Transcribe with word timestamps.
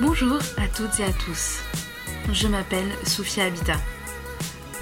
Bonjour 0.00 0.38
à 0.56 0.66
toutes 0.66 0.98
et 0.98 1.04
à 1.04 1.12
tous. 1.12 1.60
Je 2.32 2.48
m'appelle 2.48 2.90
Sophia 3.06 3.44
Habitat. 3.44 3.78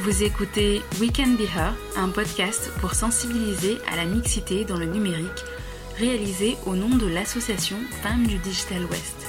Vous 0.00 0.22
écoutez 0.22 0.80
We 1.02 1.10
Can 1.14 1.32
Be 1.32 1.42
Her, 1.54 1.74
un 1.96 2.08
podcast 2.08 2.70
pour 2.80 2.94
sensibiliser 2.94 3.76
à 3.92 3.96
la 3.96 4.06
mixité 4.06 4.64
dans 4.64 4.78
le 4.78 4.86
numérique, 4.86 5.44
réalisé 5.98 6.56
au 6.64 6.76
nom 6.76 6.88
de 6.88 7.06
l'association 7.06 7.76
Femmes 8.02 8.26
du 8.26 8.38
Digital 8.38 8.86
West. 8.86 9.26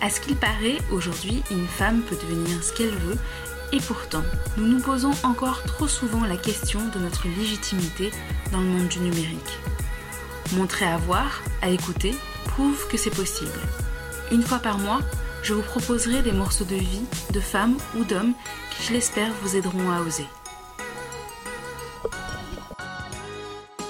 À 0.00 0.10
ce 0.10 0.20
qu'il 0.20 0.34
paraît, 0.34 0.78
aujourd'hui, 0.90 1.44
une 1.52 1.68
femme 1.68 2.02
peut 2.02 2.16
devenir 2.16 2.60
ce 2.64 2.72
qu'elle 2.72 2.90
veut, 2.90 3.18
et 3.72 3.80
pourtant, 3.80 4.24
nous 4.56 4.66
nous 4.66 4.80
posons 4.80 5.12
encore 5.22 5.62
trop 5.62 5.86
souvent 5.86 6.24
la 6.24 6.36
question 6.36 6.80
de 6.92 6.98
notre 6.98 7.28
légitimité 7.38 8.10
dans 8.50 8.60
le 8.60 8.66
monde 8.66 8.88
du 8.88 8.98
numérique. 8.98 9.60
Montrer 10.56 10.86
à 10.86 10.96
voir, 10.96 11.40
à 11.62 11.70
écouter, 11.70 12.16
prouve 12.46 12.88
que 12.88 12.96
c'est 12.96 13.14
possible. 13.14 13.60
Une 14.32 14.42
fois 14.42 14.58
par 14.58 14.78
mois, 14.78 15.00
je 15.42 15.54
vous 15.54 15.62
proposerai 15.62 16.22
des 16.22 16.32
morceaux 16.32 16.64
de 16.64 16.74
vie, 16.74 17.02
de 17.32 17.40
femmes 17.40 17.76
ou 17.96 18.04
d'hommes 18.04 18.32
qui, 18.70 18.88
je 18.88 18.92
l'espère, 18.92 19.30
vous 19.42 19.56
aideront 19.56 19.90
à 19.90 20.00
oser. 20.00 20.26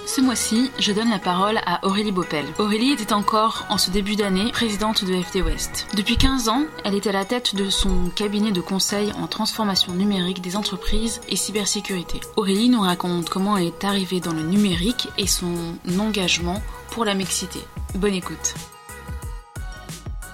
Ce 0.04 0.20
mois-ci, 0.20 0.70
je 0.78 0.92
donne 0.92 1.10
la 1.10 1.18
parole 1.18 1.58
à 1.66 1.84
Aurélie 1.86 2.12
Bopel. 2.12 2.44
Aurélie 2.58 2.92
était 2.92 3.12
encore, 3.12 3.66
en 3.70 3.76
ce 3.76 3.90
début 3.90 4.16
d'année, 4.16 4.50
présidente 4.50 5.04
de 5.04 5.20
FD 5.22 5.42
West. 5.42 5.88
Depuis 5.94 6.16
15 6.16 6.48
ans, 6.48 6.64
elle 6.84 6.94
est 6.94 7.06
à 7.06 7.12
la 7.12 7.24
tête 7.24 7.54
de 7.54 7.68
son 7.68 8.08
cabinet 8.14 8.52
de 8.52 8.60
conseil 8.60 9.12
en 9.12 9.26
transformation 9.26 9.92
numérique 9.92 10.40
des 10.40 10.56
entreprises 10.56 11.20
et 11.28 11.36
cybersécurité. 11.36 12.20
Aurélie 12.36 12.68
nous 12.68 12.80
raconte 12.80 13.28
comment 13.28 13.56
elle 13.56 13.66
est 13.66 13.84
arrivée 13.84 14.20
dans 14.20 14.32
le 14.32 14.42
numérique 14.42 15.08
et 15.18 15.26
son 15.26 15.54
engagement 15.98 16.62
pour 16.90 17.04
la 17.04 17.14
mixité. 17.14 17.60
Bonne 17.94 18.14
écoute. 18.14 18.54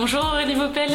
Bonjour 0.02 0.24
Aurélie 0.24 0.56
Bopel. 0.56 0.90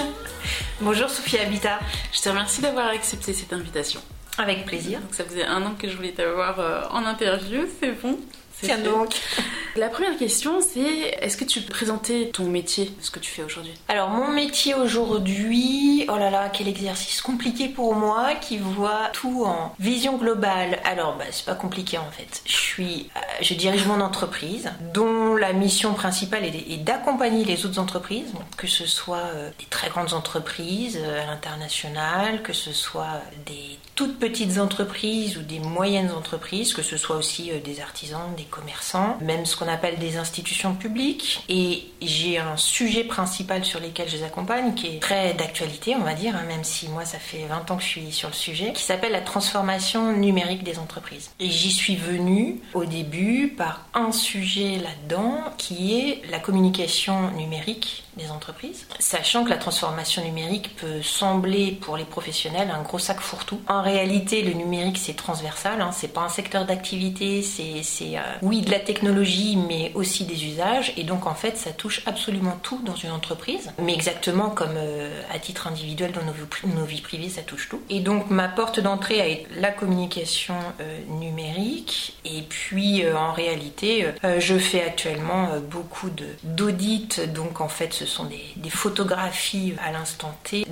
Bonjour 0.81 1.09
Sophie 1.09 1.38
Habitat. 1.38 1.80
Je 2.11 2.19
te 2.19 2.27
remercie 2.27 2.59
d'avoir 2.59 2.88
accepté 2.88 3.31
cette 3.31 3.53
invitation. 3.53 4.02
Avec 4.38 4.66
plaisir. 4.66 4.99
Donc 4.99 5.16
ça 5.16 5.23
faisait 5.23 5.45
un 5.45 5.61
an 5.61 5.75
que 5.80 5.88
je 5.88 5.95
voulais 5.95 6.11
t'avoir 6.11 6.59
euh, 6.59 6.81
en 6.91 7.05
interview, 7.05 7.61
c'est 7.80 7.94
bon 8.02 8.19
Tiens 8.61 8.80
donc. 8.80 9.16
La 9.77 9.89
première 9.89 10.17
question, 10.17 10.59
c'est 10.59 11.19
est-ce 11.22 11.38
que 11.38 11.45
tu 11.45 11.61
peux 11.61 11.72
présenter 11.72 12.31
ton 12.31 12.45
métier, 12.45 12.91
ce 12.99 13.11
que 13.11 13.19
tu 13.19 13.30
fais 13.30 13.44
aujourd'hui? 13.44 13.73
Alors 13.88 14.09
mon 14.09 14.30
métier 14.30 14.73
aujourd'hui, 14.73 16.03
oh 16.09 16.17
là 16.17 16.31
là, 16.31 16.49
quel 16.49 16.67
exercice 16.67 17.22
compliqué 17.22 17.67
pour 17.67 17.94
moi 17.94 18.33
qui 18.41 18.58
voit 18.58 19.09
tout 19.14 19.44
en 19.45 19.75
vision 19.77 20.17
globale. 20.17 20.80
Alors 20.83 21.16
bah, 21.16 21.25
c'est 21.30 21.45
pas 21.45 21.53
compliqué 21.53 21.99
en 21.99 22.09
fait. 22.09 22.41
Je 22.45 22.55
suis, 22.55 23.11
euh, 23.16 23.19
je 23.41 23.53
dirige 23.53 23.86
mon 23.86 24.02
entreprise 24.02 24.71
dont 24.95 25.36
la 25.36 25.53
mission 25.53 25.94
principale 25.94 26.45
est, 26.45 26.83
d'accompagner 26.83 27.45
les 27.45 27.64
autres 27.67 27.77
entreprises, 27.77 28.33
que 28.58 28.66
ce 28.66 28.88
soit 28.88 29.27
euh, 29.36 29.52
des 29.59 29.66
très 29.66 29.89
grandes 29.89 30.14
entreprises 30.14 30.97
euh, 30.99 31.21
à 31.21 31.27
l'international, 31.27 32.42
que 32.42 32.53
ce 32.53 32.73
soit 32.73 33.21
des 33.45 33.77
toutes 33.94 34.17
petites 34.17 34.58
entreprises 34.58 35.38
ou 35.38 35.42
des 35.42 35.59
moyennes 35.59 36.11
entreprises, 36.11 36.73
que 36.73 36.83
ce 36.83 36.97
soit 36.97 37.16
aussi 37.16 37.52
des 37.64 37.80
artisans, 37.80 38.33
des 38.36 38.47
commerçants, 38.48 39.17
même 39.22 39.45
ce 39.45 39.56
qu'on 39.56 39.67
appelle 39.67 39.98
des 39.98 40.17
institutions 40.17 40.76
publiques. 40.76 41.44
Et 41.50 41.86
j'ai 42.02 42.38
un 42.38 42.58
sujet 42.58 43.04
principal 43.04 43.66
sur 43.66 43.80
lequel 43.80 44.09
je 44.09 44.17
les 44.17 44.23
accompagne 44.23 44.73
qui 44.73 44.88
est 44.88 45.00
très 45.00 45.34
d'actualité, 45.34 45.95
on 45.95 46.04
va 46.04 46.14
dire, 46.14 46.36
hein, 46.36 46.44
même 46.48 46.64
si 46.64 46.89
moi 46.89 47.06
ça 47.06 47.20
fait 47.20 47.45
20 47.48 47.72
ans 47.72 47.78
que 47.78 47.84
je 47.84 47.88
suis 47.88 48.12
sur 48.12 48.30
le 48.30 48.36
sujet, 48.36 48.73
qui 48.73 48.84
s'appelle 48.84 49.12
la 49.12 49.22
transformation 49.22 50.14
numérique 50.14 50.64
des 50.64 50.80
entreprises. 50.80 51.31
Et 51.39 51.50
j'y 51.50 51.72
suis 51.72 51.95
venue 51.95 52.59
au 52.73 52.86
début 52.86 53.50
par 53.50 53.86
un 53.94 54.12
sujet 54.12 54.78
là-dedans 54.78 55.44
qui 55.58 56.00
est 56.00 56.22
la 56.30 56.39
communication 56.39 57.32
numérique 57.32 58.06
des 58.18 58.32
entreprises, 58.32 58.86
sachant 59.00 59.44
que 59.44 59.50
la 59.50 59.58
transformation 59.58 60.23
numérique 60.23 60.76
peut 60.76 61.02
sembler 61.02 61.72
pour 61.72 61.98
les 61.98 62.06
professionnels 62.06 62.72
un 62.72 62.82
gros 62.82 63.00
sac 63.00 63.20
fourre-tout. 63.20 63.62
En 63.68 63.82
réalité, 63.82 64.42
le 64.42 64.54
numérique 64.54 64.98
c'est 64.98 65.16
transversal, 65.16 65.82
hein, 65.82 65.92
c'est 65.94 66.14
pas 66.14 66.22
un 66.22 66.30
secteur 66.30 66.66
d'activité, 66.66 67.42
c'est 67.42 68.17
euh, 68.17 68.22
oui 68.42 68.61
de 68.61 68.72
la 68.72 68.80
technologie, 68.80 69.58
mais 69.58 69.92
aussi 69.95 70.26
des 70.26 70.45
usages, 70.45 70.94
et 70.98 71.04
donc 71.04 71.27
en 71.27 71.36
fait 71.36 71.58
ça 71.58 71.72
touche 71.72 72.02
absolument 72.06 72.58
tout 72.61 72.82
dans 72.83 72.95
une 72.95 73.11
entreprise, 73.11 73.72
mais 73.80 73.94
exactement 73.94 74.50
comme 74.50 74.76
euh, 74.76 75.22
à 75.33 75.39
titre 75.39 75.67
individuel 75.67 76.11
dans 76.11 76.23
nos, 76.23 76.86
vies 76.86 77.02
privées 77.02 77.30
ça 77.30 77.42
touche 77.42 77.70
tout. 77.70 77.82
Et 77.89 78.00
donc 78.00 78.30
ma 78.30 78.48
porte 78.48 78.80
d'entrée 78.80 79.22
a 79.22 79.27
été 79.27 79.48
la 79.56 79.72
communication 79.72 80.56
euh, 80.82 81.00
numérique, 81.20 82.17
et 82.26 82.42
puis 82.42 83.04
en 83.10 83.32
réalité 83.32 84.08
je 84.39 84.58
fais 84.58 84.83
actuellement 84.83 85.50
beaucoup 85.70 86.10
d'audits, 86.44 87.08
donc 87.33 87.61
en 87.61 87.67
fait 87.67 87.94
ce 87.94 88.06
sont 88.08 88.26
des, 88.26 88.70
photographies 88.70 89.73
à 89.84 89.92
l'instant 89.92 90.36
T 90.44 90.66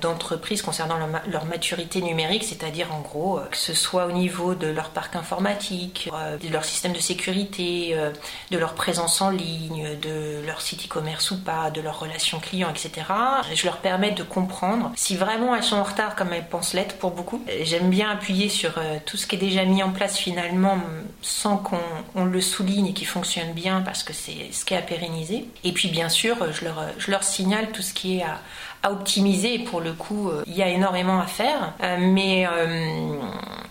d'entreprises 0.00 0.62
concernant 0.62 0.96
leur, 1.30 1.44
maturité 1.46 2.00
numérique, 2.00 2.44
c'est-à-dire 2.44 2.92
en 2.92 3.00
gros 3.00 3.38
euh, 3.38 3.44
que 3.50 3.56
ce 3.56 3.74
soit 3.74 4.06
au 4.06 4.12
niveau 4.12 4.54
de 4.54 4.66
leur 4.66 4.90
parc 4.90 5.16
informatique, 5.16 6.08
euh, 6.12 6.36
de 6.38 6.48
leur 6.48 6.64
système 6.64 6.92
de 6.92 6.98
sécurité, 6.98 7.90
euh, 7.92 8.10
de 8.50 8.58
leur 8.58 8.74
présence 8.74 9.20
en 9.20 9.30
ligne, 9.30 9.98
de 10.00 10.44
leur 10.46 10.60
site 10.60 10.86
e-commerce 10.86 11.30
ou 11.30 11.38
pas, 11.38 11.70
de 11.70 11.80
leurs 11.80 11.98
relations 11.98 12.38
clients, 12.38 12.70
etc. 12.70 13.06
Je 13.54 13.64
leur 13.64 13.78
permets 13.78 14.12
de 14.12 14.22
comprendre 14.22 14.92
si 14.96 15.16
vraiment 15.16 15.54
elles 15.54 15.62
sont 15.62 15.76
en 15.76 15.82
retard 15.82 16.14
comme 16.14 16.32
elles 16.32 16.48
pensent 16.48 16.74
l'être 16.74 16.96
pour 16.98 17.10
beaucoup. 17.10 17.44
J'aime 17.62 17.90
bien 17.90 18.10
appuyer 18.10 18.48
sur 18.48 18.74
tout 19.06 19.16
ce 19.16 19.26
qui 19.26 19.36
est 19.36 19.38
déjà 19.38 19.64
mis 19.64 19.82
en 19.82 19.90
place 19.90 20.16
finalement 20.16 20.78
sans 21.20 21.56
qu'on 21.56 22.24
le 22.24 22.40
souligne 22.40 22.88
et 22.88 22.92
qui 22.92 23.04
fonctionne 23.04 23.52
bien 23.52 23.80
parce 23.82 24.02
que 24.02 24.12
c'est 24.12 24.52
ce 24.52 24.64
qui 24.64 24.74
est 24.74 24.78
à 24.78 24.82
pérenniser. 24.82 25.46
Et 25.64 25.72
puis 25.72 25.88
bien 25.88 26.08
sûr, 26.08 26.51
je 26.52 27.10
leur, 27.10 27.22
signale 27.22 27.70
tout 27.72 27.82
ce 27.82 27.92
qui 27.92 28.18
est 28.18 28.24
à, 28.24 28.90
optimiser. 28.90 29.60
pour 29.60 29.80
le 29.80 29.92
coup, 29.92 30.28
euh, 30.28 30.42
il 30.46 30.54
y 30.54 30.62
a 30.62 30.68
énormément 30.68 31.20
à 31.20 31.26
faire. 31.26 31.74
Euh, 31.82 31.96
mais 32.00 32.46
euh, 32.46 33.16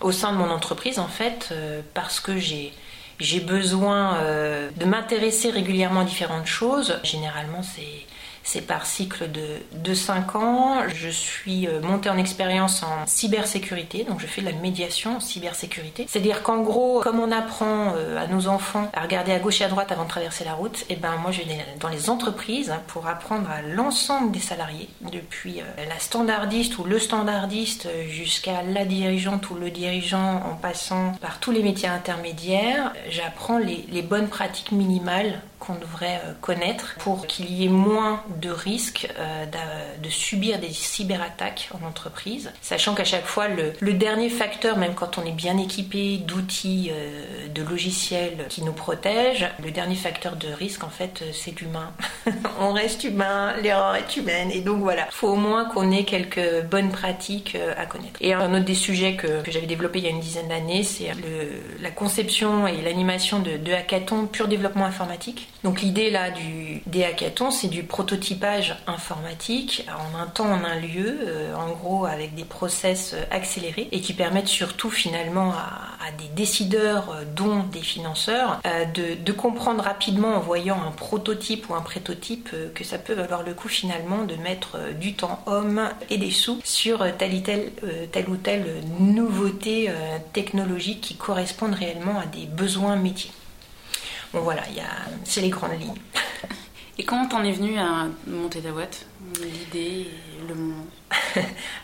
au 0.00 0.12
sein 0.12 0.32
de 0.32 0.38
mon 0.38 0.50
entreprise, 0.50 0.98
en 0.98 1.08
fait, 1.08 1.54
parce 1.94 2.20
que 2.20 2.38
j'ai 2.38 3.40
besoin 3.40 4.18
de 4.76 4.84
m'intéresser 4.84 5.50
régulièrement 5.50 6.00
à 6.00 6.04
différentes 6.04 6.46
choses. 6.46 6.98
Généralement, 7.02 7.62
c'est 7.62 8.06
c'est 8.42 8.62
par 8.62 8.86
cycle 8.86 9.30
de, 9.30 9.58
de 9.72 9.94
5 9.94 10.36
ans. 10.36 10.88
Je 10.88 11.08
suis 11.08 11.66
euh, 11.66 11.80
montée 11.80 12.10
en 12.10 12.18
expérience 12.18 12.82
en 12.82 13.06
cybersécurité, 13.06 14.04
donc 14.04 14.20
je 14.20 14.26
fais 14.26 14.40
de 14.40 14.46
la 14.46 14.52
médiation 14.52 15.16
en 15.16 15.20
cybersécurité. 15.20 16.06
C'est-à-dire 16.08 16.42
qu'en 16.42 16.60
gros, 16.62 17.00
comme 17.00 17.20
on 17.20 17.30
apprend 17.30 17.94
euh, 17.96 18.22
à 18.22 18.26
nos 18.26 18.48
enfants 18.48 18.90
à 18.94 19.02
regarder 19.02 19.32
à 19.32 19.38
gauche 19.38 19.60
et 19.60 19.64
à 19.64 19.68
droite 19.68 19.92
avant 19.92 20.04
de 20.04 20.08
traverser 20.08 20.44
la 20.44 20.54
route, 20.54 20.82
et 20.82 20.94
eh 20.94 20.96
ben 20.96 21.16
moi 21.16 21.30
je 21.30 21.42
vais 21.42 21.58
dans 21.80 21.88
les 21.88 22.10
entreprises 22.10 22.70
hein, 22.70 22.80
pour 22.88 23.06
apprendre 23.06 23.48
à 23.50 23.62
l'ensemble 23.62 24.32
des 24.32 24.40
salariés, 24.40 24.88
depuis 25.12 25.60
euh, 25.60 25.84
la 25.88 25.98
standardiste 25.98 26.78
ou 26.78 26.84
le 26.84 26.98
standardiste 26.98 27.88
jusqu'à 28.08 28.62
la 28.62 28.84
dirigeante 28.84 29.50
ou 29.50 29.54
le 29.54 29.70
dirigeant 29.70 30.42
en 30.50 30.54
passant 30.54 31.12
par 31.20 31.38
tous 31.38 31.50
les 31.50 31.62
métiers 31.62 31.88
intermédiaires. 31.88 32.92
J'apprends 33.08 33.58
les, 33.58 33.86
les 33.90 34.02
bonnes 34.02 34.28
pratiques 34.28 34.72
minimales 34.72 35.40
qu'on 35.62 35.74
devrait 35.76 36.20
connaître 36.40 36.96
pour 36.98 37.26
qu'il 37.28 37.50
y 37.52 37.64
ait 37.64 37.68
moins 37.68 38.24
de 38.40 38.50
risque 38.50 39.08
euh, 39.18 39.46
de 40.02 40.08
subir 40.08 40.58
des 40.58 40.72
cyberattaques 40.72 41.68
en 41.72 41.86
entreprise, 41.86 42.52
sachant 42.60 42.94
qu'à 42.94 43.04
chaque 43.04 43.26
fois, 43.26 43.46
le, 43.48 43.92
dernier 43.92 44.28
facteur, 44.28 44.76
même 44.76 44.94
quand 44.94 45.18
on 45.18 45.24
est 45.24 45.32
bien 45.32 45.58
équipé 45.58 46.18
d'outils, 46.18 46.90
euh, 46.92 47.46
de 47.48 47.62
logiciels 47.62 48.46
qui 48.48 48.62
nous 48.64 48.72
protègent, 48.72 49.48
le 49.62 49.70
dernier 49.70 49.94
facteur 49.94 50.34
de 50.34 50.48
risque, 50.48 50.82
en 50.82 50.88
fait, 50.88 51.22
euh, 51.22 51.30
c'est 51.32 51.60
l'humain. 51.60 51.92
on 52.60 52.72
reste 52.72 53.04
humain, 53.04 53.54
l'erreur 53.62 53.94
est 53.94 54.16
humaine, 54.16 54.50
et 54.50 54.60
donc 54.60 54.80
voilà, 54.80 55.06
il 55.08 55.14
faut 55.14 55.28
au 55.28 55.36
moins 55.36 55.66
qu'on 55.66 55.92
ait 55.92 56.04
quelques 56.04 56.62
bonnes 56.64 56.90
pratiques 56.90 57.56
à 57.76 57.86
connaître. 57.86 58.18
Et 58.20 58.34
un 58.34 58.52
autre 58.52 58.64
des 58.64 58.74
sujets 58.74 59.14
que, 59.14 59.42
j'avais 59.48 59.66
développé 59.66 60.00
il 60.00 60.04
y 60.06 60.08
a 60.08 60.10
une 60.10 60.20
dizaine 60.20 60.48
d'années, 60.48 60.82
c'est 60.82 61.12
la 61.80 61.90
conception 61.90 62.66
et 62.66 62.80
l'animation 62.82 63.38
de 63.38 63.72
hackathons 63.72 64.26
pur 64.26 64.48
développement 64.48 64.86
informatique. 64.86 65.51
Donc 65.64 65.80
l'idée 65.80 66.10
là 66.10 66.30
du, 66.30 66.82
des 66.86 67.04
hackathons, 67.04 67.50
c'est 67.50 67.68
du 67.68 67.82
prototype 67.82 68.22
typage 68.22 68.76
informatique 68.86 69.86
en 69.88 70.18
un 70.18 70.26
temps, 70.26 70.50
en 70.50 70.64
un 70.64 70.76
lieu, 70.76 71.18
euh, 71.22 71.54
en 71.54 71.70
gros 71.72 72.06
avec 72.06 72.34
des 72.34 72.44
process 72.44 73.14
euh, 73.14 73.24
accélérés 73.30 73.88
et 73.90 74.00
qui 74.00 74.14
permettent 74.14 74.48
surtout 74.48 74.90
finalement 74.90 75.52
à, 75.52 76.10
des 76.18 76.28
décideurs, 76.34 77.10
euh, 77.10 77.24
dont 77.36 77.64
des 77.64 77.80
financeurs, 77.80 78.60
de, 78.94 79.32
comprendre 79.32 79.82
rapidement 79.82 80.36
en 80.36 80.40
voyant 80.40 80.78
un 80.86 80.90
prototype 80.92 81.68
ou 81.68 81.74
un 81.74 81.80
prétotype 81.80 82.50
que 82.74 82.84
ça 82.84 82.98
peut 82.98 83.14
valoir 83.14 83.42
le 83.42 83.54
coup 83.54 83.68
finalement 83.68 84.24
de 84.24 84.36
mettre 84.36 84.92
du 85.00 85.14
temps 85.14 85.42
homme 85.46 85.88
et 86.10 86.18
des 86.18 86.30
sous 86.30 86.60
sur 86.64 87.04
telle, 87.16 87.34
ou 87.34 87.40
telle, 87.40 87.72
telle 88.12 88.28
ou 88.28 88.36
telle 88.36 88.66
nouveauté 89.00 89.90
technologique 90.32 91.00
qui 91.00 91.16
correspondent 91.16 91.74
réellement 91.74 92.20
à 92.20 92.26
des 92.26 92.46
besoins 92.46 92.96
métiers. 92.96 93.32
Bon 94.32 94.40
voilà, 94.40 94.62
c'est 95.24 95.40
les 95.40 95.50
grandes 95.50 95.78
lignes. 95.78 95.94
Et 96.98 97.04
comment 97.04 97.26
t'en 97.26 97.42
es 97.42 97.52
venu 97.52 97.78
à 97.78 98.06
monter 98.26 98.60
ta 98.60 98.70
boîte 98.70 99.06
L'idée, 99.40 100.08
le 100.46 100.54
moment? 100.54 100.86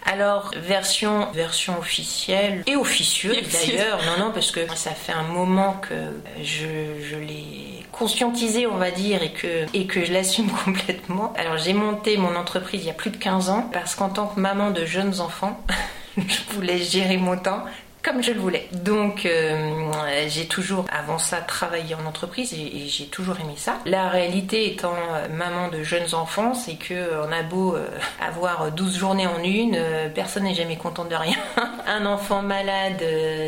Alors, 0.05 0.51
version, 0.57 1.31
version 1.33 1.79
officielle 1.79 2.63
et 2.67 2.77
officieuse 2.77 3.37
d'ailleurs. 3.53 4.01
Non, 4.05 4.27
non, 4.27 4.33
parce 4.33 4.51
que 4.51 4.61
ça 4.75 4.91
fait 4.91 5.13
un 5.13 5.23
moment 5.23 5.75
que 5.75 5.95
je, 6.43 6.67
je 7.03 7.17
l'ai 7.17 7.85
conscientisée, 7.93 8.67
on 8.67 8.77
va 8.77 8.91
dire, 8.91 9.23
et 9.23 9.33
que, 9.33 9.67
et 9.75 9.87
que 9.87 10.05
je 10.05 10.13
l'assume 10.13 10.51
complètement. 10.65 11.33
Alors 11.37 11.59
j'ai 11.59 11.73
monté 11.75 12.17
mon 12.17 12.37
entreprise 12.37 12.83
il 12.83 12.87
y 12.87 12.91
a 12.91 12.95
plus 12.95 13.11
de 13.11 13.17
15 13.17 13.51
ans 13.51 13.69
parce 13.73 13.95
qu'en 13.95 14.09
tant 14.09 14.27
que 14.27 14.41
maman 14.41 14.71
de 14.71 14.85
jeunes 14.85 15.21
enfants, 15.21 15.61
je 16.17 16.55
voulais 16.55 16.79
gérer 16.79 17.17
mon 17.17 17.37
temps 17.37 17.65
comme 18.03 18.23
je 18.23 18.33
le 18.33 18.41
voulais. 18.41 18.69
Donc 18.73 19.27
euh, 19.27 19.91
j'ai 20.29 20.47
toujours, 20.47 20.85
avant 20.91 21.19
ça, 21.19 21.39
travaillé 21.39 21.95
en 21.95 22.07
entreprise 22.07 22.55
et, 22.55 22.87
j'ai 22.89 23.07
toujours 23.07 23.39
aimé 23.41 23.55
ça. 23.57 23.79
La 23.87 24.09
réalité 24.09 24.73
étant 24.73 24.95
euh, 24.95 25.29
maman 25.29 25.69
de 25.69 25.83
jeunes 25.83 26.15
enfants, 26.15 26.55
c'est 26.55 26.77
que 26.77 26.95
euh, 26.95 27.27
on 27.27 27.33
a 27.33 27.43
beau 27.43 27.77
avoir 28.21 28.71
12 28.73 28.97
journées 28.97 29.27
en 29.27 29.43
une, 29.43 29.79
personne 30.15 30.45
n'est 30.45 30.55
jamais 30.55 30.77
content 30.77 31.05
de 31.05 31.15
rien. 31.15 31.37
Un 31.87 32.07
enfant 32.07 32.43
malade, 32.43 33.03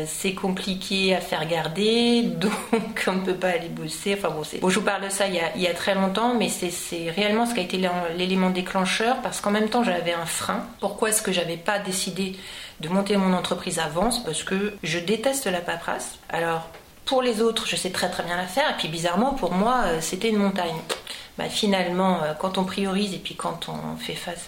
c'est 0.07 0.33
compliqué 0.33 1.15
à 1.15 1.21
faire 1.21 1.47
garder, 1.47 2.23
donc 2.23 2.51
on 3.07 3.13
ne 3.13 3.21
peut 3.21 3.35
pas 3.35 3.49
aller 3.49 3.69
bosser. 3.69 4.17
Enfin 4.17 4.33
bon, 4.33 4.69
je 4.69 4.79
vous 4.79 4.85
parle 4.85 5.03
de 5.03 5.09
ça 5.09 5.27
il 5.27 5.35
y 5.35 5.39
a, 5.39 5.55
il 5.55 5.61
y 5.61 5.67
a 5.67 5.73
très 5.73 5.95
longtemps, 5.95 6.33
mais 6.33 6.49
c'est 6.49 7.09
réellement 7.09 7.45
ce 7.45 7.53
qui 7.53 7.59
a 7.59 7.63
été 7.63 7.79
l'élément 8.17 8.49
déclencheur 8.49 9.17
parce 9.21 9.41
qu'en 9.41 9.51
même 9.51 9.69
temps 9.69 9.83
j'avais 9.83 10.13
un 10.13 10.25
frein. 10.25 10.65
Pourquoi 10.79 11.09
est-ce 11.09 11.21
que 11.21 11.31
j'avais 11.31 11.57
pas 11.57 11.79
décidé 11.79 12.35
de 12.81 12.89
monter 12.89 13.15
mon 13.15 13.33
entreprise 13.33 13.79
avance 13.79 14.23
parce 14.23 14.43
que 14.43 14.73
je 14.83 14.99
déteste 14.99 15.45
la 15.45 15.61
paperasse. 15.61 16.17
Alors, 16.29 16.69
pour 17.05 17.21
les 17.21 17.41
autres, 17.41 17.67
je 17.67 17.75
sais 17.75 17.91
très 17.91 18.09
très 18.09 18.23
bien 18.23 18.37
la 18.37 18.47
faire, 18.47 18.69
et 18.69 18.77
puis 18.77 18.87
bizarrement, 18.87 19.33
pour 19.33 19.53
moi, 19.53 19.83
euh, 19.85 19.97
c'était 20.01 20.29
une 20.29 20.37
montagne. 20.37 20.75
Bah, 21.37 21.45
finalement, 21.49 22.21
euh, 22.23 22.33
quand 22.33 22.57
on 22.57 22.65
priorise 22.65 23.13
et 23.13 23.17
puis 23.17 23.35
quand 23.35 23.69
on 23.69 23.95
fait 23.97 24.15
face 24.15 24.47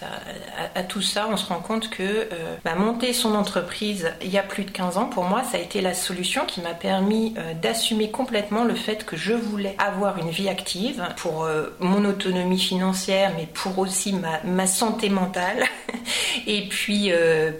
à, 0.74 0.82
tout 0.82 1.00
ça, 1.00 1.28
on 1.30 1.36
se 1.36 1.46
rend 1.46 1.60
compte 1.60 1.88
que 1.88 2.02
euh, 2.02 2.56
bah, 2.64 2.74
monter 2.74 3.12
son 3.12 3.34
entreprise 3.34 4.12
il 4.22 4.30
y 4.30 4.38
a 4.38 4.42
plus 4.42 4.64
de 4.64 4.70
15 4.70 4.98
ans, 4.98 5.06
pour 5.06 5.24
moi, 5.24 5.42
ça 5.44 5.56
a 5.56 5.60
été 5.60 5.80
la 5.80 5.94
solution 5.94 6.44
qui 6.44 6.60
m'a 6.60 6.74
permis 6.74 7.34
euh, 7.38 7.54
d'assumer 7.54 8.10
complètement 8.10 8.64
le 8.64 8.74
fait 8.74 9.06
que 9.06 9.16
je 9.16 9.32
voulais 9.32 9.76
avoir 9.78 10.18
une 10.18 10.28
vie 10.28 10.48
active 10.48 11.02
pour 11.16 11.48
mon 11.80 12.04
autonomie 12.04 12.58
financière, 12.58 13.32
mais 13.36 13.46
pour 13.46 13.78
aussi 13.78 14.12
ma, 14.12 14.40
ma 14.44 14.66
santé 14.66 15.08
mentale 15.08 15.64
et 16.46 16.68
puis 16.68 17.10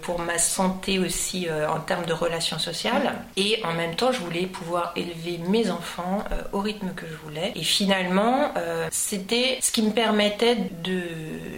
pour 0.02 0.20
ma 0.20 0.38
santé 0.38 0.98
aussi 0.98 1.46
en 1.68 1.80
termes 1.80 2.04
de 2.06 2.12
relations 2.12 2.58
sociales. 2.58 3.14
Et 3.36 3.60
en 3.64 3.72
même 3.72 3.94
temps, 3.94 4.12
je 4.12 4.20
voulais 4.20 4.46
pouvoir 4.46 4.92
élever 4.96 5.38
mes 5.48 5.70
enfants 5.70 6.24
au 6.52 6.60
rythme 6.60 6.92
que 6.94 7.06
je 7.06 7.14
voulais. 7.14 7.52
Et 7.54 7.62
finalement, 7.62 8.52
c'est 8.90 9.13
c'était 9.14 9.58
ce 9.60 9.70
qui 9.70 9.82
me 9.82 9.92
permettait 9.92 10.56
de 10.82 11.02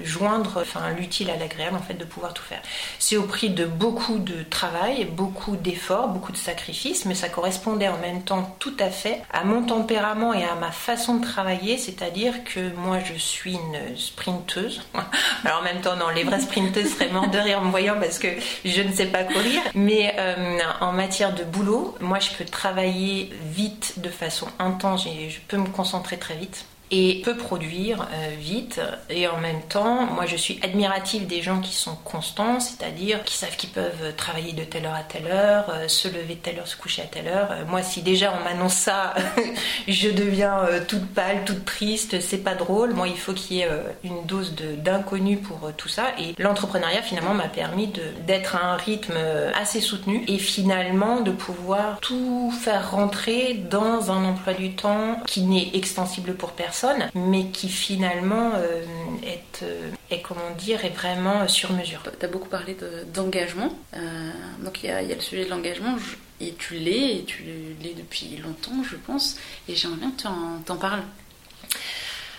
joindre 0.04 0.58
enfin, 0.60 0.90
l'utile 0.90 1.30
à 1.30 1.36
l'agréable, 1.36 1.76
en 1.76 1.82
fait, 1.82 1.94
de 1.94 2.04
pouvoir 2.04 2.34
tout 2.34 2.42
faire. 2.42 2.60
C'est 2.98 3.16
au 3.16 3.22
prix 3.22 3.48
de 3.48 3.64
beaucoup 3.64 4.18
de 4.18 4.42
travail, 4.42 5.06
beaucoup 5.06 5.56
d'efforts, 5.56 6.08
beaucoup 6.08 6.32
de 6.32 6.36
sacrifices, 6.36 7.06
mais 7.06 7.14
ça 7.14 7.30
correspondait 7.30 7.88
en 7.88 7.96
même 7.98 8.22
temps 8.22 8.54
tout 8.58 8.76
à 8.78 8.90
fait 8.90 9.22
à 9.32 9.44
mon 9.44 9.62
tempérament 9.62 10.34
et 10.34 10.44
à 10.44 10.54
ma 10.54 10.70
façon 10.70 11.14
de 11.14 11.24
travailler, 11.24 11.78
c'est-à-dire 11.78 12.44
que 12.44 12.74
moi, 12.76 12.98
je 13.00 13.14
suis 13.14 13.54
une 13.54 13.96
sprinteuse. 13.96 14.82
Alors 15.44 15.60
en 15.60 15.64
même 15.64 15.80
temps, 15.80 15.96
non, 15.96 16.10
les 16.10 16.24
vraies 16.24 16.40
sprinteuses 16.40 16.92
seraient 16.92 17.08
mortes 17.08 17.32
de 17.32 17.38
rire 17.38 17.60
en 17.60 17.64
me 17.64 17.70
voyant 17.70 17.98
parce 17.98 18.18
que 18.18 18.28
je 18.66 18.82
ne 18.82 18.92
sais 18.92 19.06
pas 19.06 19.24
courir, 19.24 19.62
mais 19.74 20.14
euh, 20.18 20.58
en 20.82 20.92
matière 20.92 21.34
de 21.34 21.42
boulot, 21.42 21.94
moi, 22.00 22.18
je 22.18 22.30
peux 22.32 22.44
travailler 22.44 23.30
vite, 23.50 23.94
de 23.96 24.10
façon 24.10 24.46
intense, 24.58 25.06
et 25.06 25.30
je 25.30 25.40
peux 25.48 25.56
me 25.56 25.68
concentrer 25.68 26.18
très 26.18 26.36
vite 26.36 26.66
et 26.90 27.20
peut 27.24 27.36
produire 27.36 28.08
euh, 28.12 28.34
vite. 28.38 28.80
Et 29.10 29.26
en 29.26 29.38
même 29.38 29.62
temps, 29.62 30.06
moi 30.06 30.26
je 30.26 30.36
suis 30.36 30.60
admirative 30.62 31.26
des 31.26 31.42
gens 31.42 31.60
qui 31.60 31.74
sont 31.74 31.96
constants, 32.04 32.60
c'est-à-dire 32.60 33.24
qui 33.24 33.34
savent 33.36 33.56
qu'ils 33.56 33.70
peuvent 33.70 34.14
travailler 34.16 34.52
de 34.52 34.62
telle 34.62 34.86
heure 34.86 34.94
à 34.94 35.02
telle 35.02 35.26
heure, 35.26 35.70
euh, 35.70 35.88
se 35.88 36.08
lever 36.08 36.34
de 36.34 36.40
telle 36.40 36.58
heure, 36.58 36.68
se 36.68 36.76
coucher 36.76 37.02
à 37.02 37.06
telle 37.06 37.28
heure. 37.28 37.48
Euh, 37.50 37.64
moi, 37.66 37.82
si 37.82 38.02
déjà 38.02 38.32
on 38.38 38.44
m'annonce 38.44 38.74
ça, 38.74 39.14
je 39.88 40.10
deviens 40.10 40.60
toute 40.86 41.06
pâle, 41.06 41.44
toute 41.44 41.64
triste, 41.64 42.20
c'est 42.20 42.38
pas 42.38 42.54
drôle. 42.54 42.92
Moi, 42.94 43.08
il 43.08 43.18
faut 43.18 43.32
qu'il 43.32 43.56
y 43.56 43.60
ait 43.60 43.68
une 44.04 44.24
dose 44.24 44.54
d'inconnu 44.54 45.38
pour 45.38 45.72
tout 45.76 45.88
ça. 45.88 46.06
Et 46.18 46.40
l'entrepreneuriat 46.40 47.02
finalement 47.02 47.34
m'a 47.34 47.48
permis 47.48 47.90
d'être 48.26 48.56
à 48.56 48.72
un 48.72 48.76
rythme 48.76 49.16
assez 49.54 49.80
soutenu 49.80 50.24
et 50.28 50.38
finalement 50.38 51.20
de 51.20 51.30
pouvoir 51.30 51.98
tout 52.00 52.52
faire 52.62 52.92
rentrer 52.92 53.54
dans 53.54 54.10
un 54.10 54.24
emploi 54.24 54.52
du 54.54 54.74
temps 54.74 55.20
qui 55.26 55.42
n'est 55.42 55.70
extensible 55.74 56.34
pour 56.34 56.52
personne 56.52 56.75
mais 57.14 57.46
qui 57.46 57.68
finalement 57.68 58.52
euh, 58.56 58.82
est, 59.22 59.62
euh, 59.62 59.90
est, 60.10 60.20
comment 60.20 60.50
dire, 60.58 60.84
est 60.84 60.90
vraiment 60.90 61.48
sur 61.48 61.72
mesure. 61.72 62.02
Tu 62.18 62.24
as 62.24 62.28
beaucoup 62.28 62.48
parlé 62.48 62.76
d'engagement, 63.12 63.70
euh, 63.94 64.30
donc 64.62 64.82
il 64.82 64.90
y, 64.90 64.92
a 64.92 65.02
le 65.02 65.20
sujet 65.20 65.44
de 65.44 65.50
l'engagement, 65.50 65.96
et 66.40 66.54
tu 66.54 66.74
l'es, 66.74 67.16
et 67.16 67.24
tu 67.24 67.44
l'es 67.82 67.94
depuis 67.94 68.36
longtemps, 68.36 68.82
je 68.88 68.96
pense, 68.96 69.36
et 69.68 69.74
j'aimerais 69.74 69.98
bien 69.98 70.10
que 70.10 70.22
tu 70.22 70.26
en, 70.26 70.76
parles. 70.76 71.02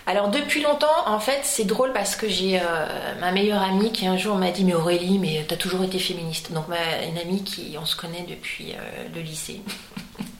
Alors 0.06 0.28
depuis 0.28 0.62
longtemps, 0.62 1.06
en 1.06 1.20
fait, 1.20 1.40
c'est 1.42 1.64
drôle 1.64 1.92
parce 1.92 2.16
que 2.16 2.28
j'ai 2.28 2.58
ma 3.20 3.30
meilleure 3.30 3.60
amie 3.60 3.92
qui 3.92 4.06
un 4.06 4.16
jour 4.16 4.36
m'a 4.36 4.50
dit 4.50 4.64
mais 4.64 4.72
Aurélie, 4.72 5.18
mais 5.18 5.44
t'as 5.46 5.56
toujours 5.56 5.84
été 5.84 5.98
féministe. 5.98 6.50
Donc 6.52 6.66
ma, 6.68 7.04
une 7.06 7.18
amie 7.18 7.44
qui 7.44 7.76
on 7.78 7.84
se 7.84 7.94
connaît 7.94 8.24
depuis 8.26 8.72
le 9.14 9.20
lycée. 9.20 9.60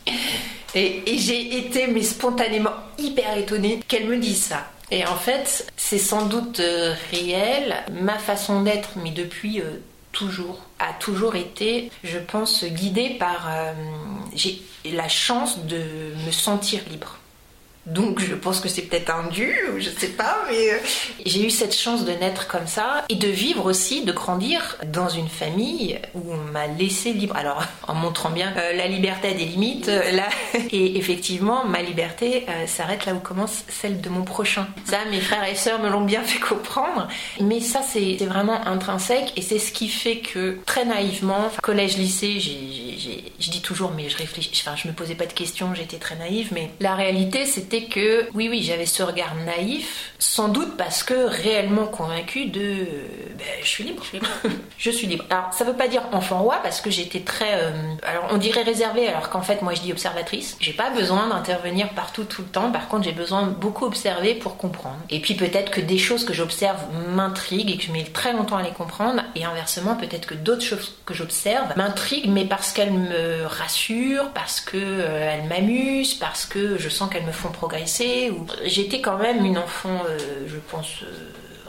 Et, 0.75 1.03
j'ai 1.19 1.59
été, 1.59 1.87
mais 1.87 2.03
spontanément, 2.03 2.73
hyper 2.99 3.37
étonnée 3.39 3.81
qu'elle 3.89 4.07
me 4.07 4.17
dise 4.17 4.43
ça. 4.43 4.71
Et 4.91 5.07
en 5.07 5.17
fait, 5.17 5.71
c'est 5.77 5.99
sans 5.99 6.27
doute 6.27 6.61
euh, 6.61 6.95
réel. 7.11 7.77
Ma 8.01 8.19
façon 8.19 8.63
d'être, 8.63 8.91
mais 8.97 9.11
depuis 9.11 9.61
euh, 9.61 9.81
toujours, 10.13 10.61
a 10.79 10.93
toujours 10.95 11.37
été, 11.37 11.91
je 12.05 12.19
pense, 12.19 12.65
guidée 12.65 13.17
par. 13.19 13.49
Euh, 13.51 13.73
j'ai 14.35 14.63
la 14.85 15.09
chance 15.09 15.65
de 15.65 15.81
me 16.27 16.31
sentir 16.31 16.81
libre. 16.91 17.19
Donc 17.89 18.21
je 18.21 18.35
pense 18.35 18.61
que 18.61 18.69
c'est 18.69 18.83
peut-être 18.83 19.11
un 19.11 19.29
dû, 19.29 19.55
je 19.79 19.89
sais 19.89 20.09
pas, 20.09 20.45
mais 20.49 20.73
euh, 20.73 20.77
j'ai 21.25 21.47
eu 21.47 21.51
cette 21.51 21.75
chance 21.75 22.05
de 22.05 22.13
naître 22.13 22.47
comme 22.47 22.67
ça 22.67 23.05
et 23.09 23.15
de 23.15 23.29
vivre 23.29 23.65
aussi, 23.65 24.05
de 24.05 24.13
grandir 24.13 24.77
dans 24.87 25.09
une 25.09 25.29
famille 25.29 25.99
où 26.15 26.33
on 26.33 26.53
m'a 26.53 26.67
laissé 26.67 27.15
libre. 27.15 27.35
Alors 27.37 27.65
en 27.87 27.95
montrant 27.95 28.29
bien 28.29 28.53
euh, 28.59 28.75
la 28.75 28.89
liberté 28.89 29.29
a 29.29 29.33
des 29.33 29.47
limites, 29.47 29.89
euh, 29.89 30.11
là 30.13 30.29
et 30.71 30.99
effectivement 30.99 31.65
ma 31.65 31.81
liberté 31.81 32.45
s'arrête 32.67 33.07
là 33.07 33.15
où 33.15 33.21
commence 33.21 33.65
celle 33.69 34.01
de 34.01 34.09
mon 34.11 34.23
prochain. 34.23 34.67
Ça, 34.85 34.99
mes 35.11 35.21
frères 35.21 35.49
et 35.49 35.55
sœurs 35.55 35.81
me 35.81 35.89
l'ont 35.89 36.05
bien 36.05 36.23
fait 36.23 36.41
comprendre, 36.41 37.09
mais 37.41 37.61
ça 37.61 37.81
c'est 37.83 38.17
vraiment 38.27 38.67
intrinsèque 38.67 39.33
et 39.37 39.43
c'est 39.43 39.59
ce 39.59 39.73
qui 39.73 39.89
fait 39.89 40.19
que 40.19 40.59
très 40.67 40.85
naïvement, 40.85 41.51
collège, 41.63 41.97
lycée, 41.97 42.39
je 42.39 43.51
dis 43.51 43.63
toujours, 43.63 43.93
mais 43.97 44.11
je 44.11 44.17
réfléchis, 44.19 44.51
enfin 44.67 44.77
je 44.77 44.89
me 44.89 44.93
posais 44.93 45.15
pas 45.15 45.27
de 45.27 45.33
questions, 45.33 45.75
j'étais 45.75 45.97
très 45.99 46.17
naïve, 46.17 46.49
mais 46.53 46.71
la 46.81 46.95
réalité 46.95 47.47
c'était 47.47 47.78
que 47.85 48.29
oui, 48.35 48.49
oui, 48.49 48.63
j'avais 48.63 48.87
ce 48.87 49.03
regard 49.03 49.35
naïf, 49.47 50.13
sans 50.19 50.49
doute 50.49 50.77
parce 50.77 51.03
que 51.03 51.15
réellement 51.15 51.87
convaincu 51.87 52.47
de 52.47 52.87
ben, 53.39 53.47
je 53.63 53.69
suis 53.69 53.85
libre, 53.85 54.03
je 54.03 54.09
suis 54.09 54.19
libre. 54.19 54.31
je 54.79 54.91
suis 54.91 55.07
libre. 55.07 55.25
Alors, 55.31 55.53
ça 55.53 55.65
veut 55.65 55.75
pas 55.75 55.87
dire 55.87 56.03
enfant 56.13 56.41
roi 56.43 56.59
parce 56.63 56.81
que 56.81 56.91
j'étais 56.91 57.21
très. 57.21 57.55
Euh, 57.55 57.71
alors, 58.03 58.27
on 58.31 58.37
dirait 58.37 58.63
réservée, 58.63 59.07
alors 59.07 59.31
qu'en 59.31 59.43
fait, 59.43 59.63
moi, 59.63 59.75
je 59.75 59.81
dis 59.81 59.93
observatrice. 59.93 60.57
J'ai 60.61 60.73
pas 60.73 60.91
besoin 60.91 61.29
d'intervenir 61.29 61.91
partout 61.91 62.25
tout 62.25 62.43
le 62.43 62.49
temps. 62.49 62.73
Par 62.73 62.89
contre, 62.89 63.05
j'ai 63.05 63.13
besoin 63.13 63.47
de 63.47 63.51
beaucoup 63.51 63.85
observer 63.85 64.35
pour 64.35 64.57
comprendre. 64.57 64.99
Et 65.11 65.21
puis, 65.21 65.35
peut-être 65.35 65.71
que 65.71 65.81
des 65.81 65.99
choses 65.99 66.25
que 66.25 66.33
j'observe 66.33 66.79
m'intriguent 67.15 67.71
et 67.71 67.77
que 67.77 67.85
je 67.85 67.93
mets 67.93 68.05
très 68.05 68.33
longtemps 68.33 68.57
à 68.57 68.63
les 68.63 68.73
comprendre. 68.73 69.23
Et 69.37 69.45
inversement, 69.45 69.95
peut-être 69.95 70.27
que 70.27 70.35
d'autres 70.35 70.65
choses 70.65 70.97
que 71.07 71.15
j'observe 71.15 71.77
m'intriguent, 71.77 72.31
mais 72.31 72.45
parce 72.45 72.73
qu'elles 72.73 72.93
me 72.93 73.47
rassurent, 73.47 74.31
parce 74.35 74.61
qu'elles 74.61 74.81
euh, 74.83 75.43
m'amusent, 75.49 76.15
parce 76.15 76.45
que 76.45 76.77
je 76.79 76.89
sens 76.89 77.09
qu'elles 77.11 77.27
me 77.27 77.33
font 77.33 77.51
progresser 77.51 77.68
ou 78.31 78.47
j'étais 78.65 79.01
quand 79.01 79.19
même 79.19 79.45
une 79.45 79.59
enfant, 79.59 80.03
euh, 80.09 80.19
je 80.47 80.57
pense 80.71 81.03
euh, 81.03 81.29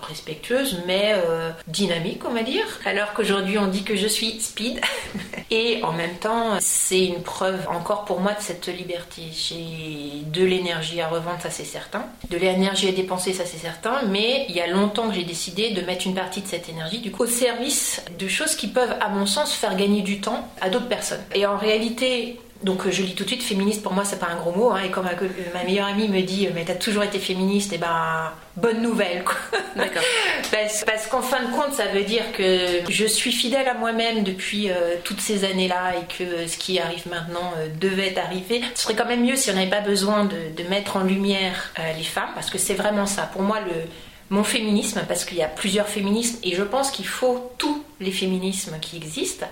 respectueuse, 0.10 0.82
mais 0.88 1.14
euh, 1.16 1.52
dynamique, 1.68 2.24
on 2.26 2.34
va 2.34 2.44
dire. 2.44 2.66
Alors 2.86 3.14
qu'aujourd'hui, 3.14 3.58
on 3.58 3.68
dit 3.68 3.84
que 3.84 3.96
je 3.96 4.08
suis 4.08 4.40
speed. 4.40 4.82
Et 5.52 5.82
en 5.84 5.94
même 5.94 6.16
temps, 6.16 6.58
c'est 6.60 7.06
une 7.06 7.22
preuve 7.22 7.68
encore 7.70 8.06
pour 8.06 8.20
moi 8.20 8.34
de 8.34 8.42
cette 8.42 8.68
liberté. 8.68 9.24
J'ai 9.32 10.24
de 10.26 10.44
l'énergie 10.44 11.02
à 11.02 11.08
revendre, 11.08 11.42
ça 11.42 11.50
c'est 11.50 11.64
certain. 11.64 12.06
De 12.30 12.38
l'énergie 12.38 12.88
à 12.88 12.92
dépenser, 12.92 13.34
ça 13.34 13.46
c'est 13.46 13.58
certain. 13.58 14.02
Mais 14.10 14.46
il 14.50 14.56
y 14.56 14.62
a 14.62 14.68
longtemps 14.68 15.10
que 15.10 15.16
j'ai 15.16 15.24
décidé 15.24 15.72
de 15.72 15.82
mettre 15.82 16.06
une 16.08 16.16
partie 16.16 16.42
de 16.42 16.48
cette 16.48 16.70
énergie, 16.70 17.00
du 17.00 17.12
coup, 17.12 17.24
au 17.24 17.28
service 17.28 18.02
de 18.18 18.28
choses 18.28 18.56
qui 18.56 18.68
peuvent, 18.68 18.96
à 19.00 19.10
mon 19.10 19.26
sens, 19.26 19.54
faire 19.54 19.76
gagner 19.76 20.02
du 20.02 20.22
temps 20.22 20.48
à 20.62 20.70
d'autres 20.70 20.88
personnes. 20.88 21.24
Et 21.34 21.46
en 21.46 21.58
réalité, 21.58 22.40
donc 22.64 22.86
euh, 22.86 22.92
je 22.92 23.02
lis 23.04 23.16
tout 23.16 23.24
de 23.24 23.30
suite 23.30 23.44
féministe 23.44 23.82
pour 23.82 23.94
moi 23.94 24.04
c'est 24.04 24.20
pas 24.20 24.28
un 24.28 24.36
gros 24.36 24.52
mot 24.52 24.72
hein, 24.72 24.82
et 24.86 24.92
comme 24.92 25.06
ma, 25.54 25.64
meilleure 25.64 25.88
amie 25.88 26.10
me 26.10 26.22
dit 26.22 26.48
mais 26.54 26.66
t'as 26.66 26.76
toujours 26.76 27.04
été 27.04 27.18
féministe 27.18 27.72
et 27.72 27.76
eh 27.76 27.80
ben 27.80 28.32
bonne 28.58 28.82
nouvelle 28.82 29.24
quoi. 29.24 29.36
D'accord. 29.78 30.04
parce, 30.52 31.08
qu'en 31.08 31.22
fin 31.22 31.44
de 31.44 31.52
compte 31.52 31.74
ça 31.74 31.86
veut 31.88 32.04
dire 32.04 32.32
que 32.34 32.82
je 32.90 33.06
suis 33.06 33.32
fidèle 33.32 33.68
à 33.68 33.76
moi-même 33.76 34.24
depuis 34.24 34.70
euh, 34.70 34.96
toutes 35.06 35.22
ces 35.22 35.46
années 35.46 35.70
là 35.70 35.94
et 35.96 36.18
que 36.18 36.48
ce 36.48 36.58
qui 36.58 36.80
arrive 36.80 37.08
maintenant 37.08 37.54
euh, 37.58 37.68
devait 37.80 38.18
arriver. 38.18 38.62
Ce 38.76 38.84
serait 38.84 38.96
quand 38.96 39.08
même 39.08 39.24
mieux 39.24 39.38
si 39.38 39.50
on 39.52 39.54
n'avait 39.54 39.70
pas 39.70 39.82
besoin 39.82 40.26
de, 40.26 40.38
mettre 40.70 40.98
en 40.98 41.04
lumière 41.04 41.72
les 41.98 42.04
femmes 42.04 42.30
parce 42.36 42.50
que 42.50 42.60
c'est 42.60 42.76
vraiment 42.76 43.06
ça. 43.06 43.24
Pour 43.24 43.42
moi 43.42 43.60
le 43.62 43.72
mon 44.30 44.44
féminisme 44.44 45.04
parce 45.08 45.26
qu'il 45.26 45.38
y 45.38 45.42
a 45.42 45.48
plusieurs 45.48 45.88
féminismes 45.88 46.38
et 46.44 46.54
je 46.54 46.62
pense 46.62 46.92
qu'il 46.92 47.08
faut 47.08 47.52
tous 47.58 47.84
les 48.00 48.12
féminismes 48.12 48.80
qui 48.80 48.98
existent 48.98 49.48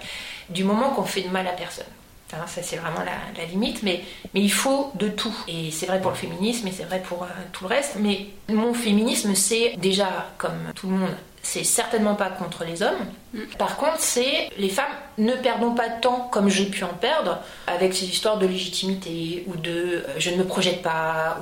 du 0.49 0.63
moment 0.63 0.91
qu'on 0.91 1.03
fait 1.03 1.21
de 1.21 1.29
mal 1.29 1.47
à 1.47 1.51
personne. 1.51 1.85
Hein, 2.33 2.45
ça, 2.47 2.61
c'est 2.61 2.75
vraiment 2.75 3.03
la, 3.03 3.45
limite, 3.45 3.83
mais, 3.83 4.01
mais 4.33 4.41
il 4.41 4.51
faut 4.51 4.91
de 4.95 5.07
tout. 5.07 5.35
Et 5.47 5.71
c'est 5.71 5.85
vrai 5.85 6.01
pour 6.01 6.11
le 6.11 6.17
féminisme, 6.17 6.67
et 6.67 6.71
c'est 6.71 6.83
vrai 6.83 7.01
pour 7.01 7.23
euh, 7.23 7.27
tout 7.53 7.63
le 7.63 7.69
reste. 7.69 7.95
Mais 7.99 8.27
mon 8.49 8.73
féminisme, 8.73 9.33
c'est 9.33 9.75
déjà, 9.77 10.27
comme 10.37 10.57
tout 10.75 10.87
le 10.87 10.97
monde, 10.97 11.15
c'est 11.41 11.63
certainement 11.63 12.15
pas 12.15 12.29
contre 12.29 12.65
les 12.65 12.83
hommes. 12.83 13.05
Mm. 13.33 13.39
Par 13.57 13.77
contre, 13.77 13.99
c'est 13.99 14.49
les 14.57 14.67
femmes 14.67 14.91
ne 15.17 15.31
perdons 15.33 15.73
pas 15.73 15.87
de 15.87 16.01
temps 16.01 16.27
comme 16.29 16.49
j'ai 16.49 16.65
pu 16.65 16.83
en 16.83 16.93
perdre 16.93 17.39
avec 17.65 17.93
ces 17.93 18.05
histoires 18.05 18.37
de 18.37 18.45
légitimité 18.45 19.45
ou 19.47 19.55
de 19.55 19.71
euh, 19.71 20.03
je 20.17 20.31
ne 20.31 20.35
me 20.35 20.43
projette 20.43 20.81
pas. 20.81 21.39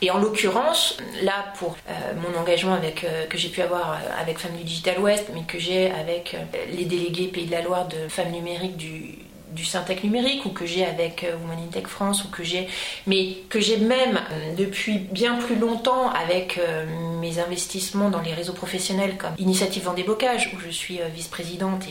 Et 0.00 0.10
en 0.10 0.16
l'occurrence, 0.16 0.96
là 1.22 1.52
pour 1.58 1.76
euh, 1.90 1.92
mon 2.16 2.38
engagement 2.40 2.72
avec, 2.72 3.06
que 3.28 3.36
j'ai 3.36 3.50
pu 3.50 3.60
avoir 3.60 3.98
avec 4.18 4.38
Femmes 4.38 4.56
du 4.56 4.64
Digital 4.64 4.98
Ouest, 5.00 5.26
mais 5.34 5.42
que 5.42 5.58
j'ai 5.58 5.90
avec 5.90 6.34
les 6.72 6.86
délégués 6.86 7.28
Pays 7.28 7.44
de 7.44 7.52
la 7.52 7.60
Loire 7.60 7.86
de 7.88 8.08
Femmes 8.08 8.32
numériques 8.32 8.78
du, 8.78 9.18
du 9.54 9.64
Syntec 9.64 10.02
numérique 10.02 10.44
ou 10.46 10.50
que 10.50 10.66
j'ai 10.66 10.84
avec 10.84 11.24
euh, 11.24 11.36
Women 11.36 11.64
in 11.64 11.70
Tech 11.70 11.86
France 11.86 12.24
ou 12.24 12.28
que 12.28 12.42
j'ai 12.42 12.68
mais 13.06 13.36
que 13.48 13.60
j'ai 13.60 13.76
même 13.76 14.16
euh, 14.16 14.54
depuis 14.56 14.98
bien 14.98 15.36
plus 15.36 15.56
longtemps 15.56 16.10
avec 16.10 16.58
euh, 16.58 16.84
mes 17.20 17.38
investissements 17.38 18.10
dans 18.10 18.20
les 18.20 18.34
réseaux 18.34 18.52
professionnels 18.52 19.16
comme 19.16 19.32
Initiative 19.38 19.84
Vendée 19.84 20.02
Bocage 20.02 20.50
où 20.54 20.60
je 20.60 20.70
suis 20.70 21.00
vice-présidente. 21.14 21.84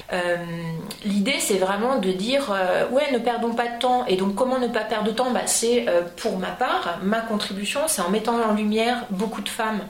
L'idée 1.05 1.39
c'est 1.39 1.58
vraiment 1.58 1.98
de 1.98 2.12
dire 2.12 2.53
ouais 2.91 3.12
ne 3.12 3.17
perdons 3.17 3.53
pas 3.53 3.67
de 3.67 3.79
temps. 3.79 4.05
Et 4.08 4.15
donc 4.15 4.36
comment 4.36 4.60
ne 4.60 4.67
pas 4.67 4.82
perdre 4.82 5.05
de 5.05 5.12
temps? 5.12 5.32
Bah, 5.32 5.41
c'est 5.46 5.86
pour 6.17 6.38
ma 6.38 6.50
part 6.50 7.00
ma 7.03 7.22
contribution 7.22 7.82
c'est 7.88 8.01
en 8.01 8.10
mettant 8.10 8.36
en 8.36 8.53
lumière 8.53 9.05
beaucoup 9.10 9.41
de 9.41 9.50
femmes 9.50 9.82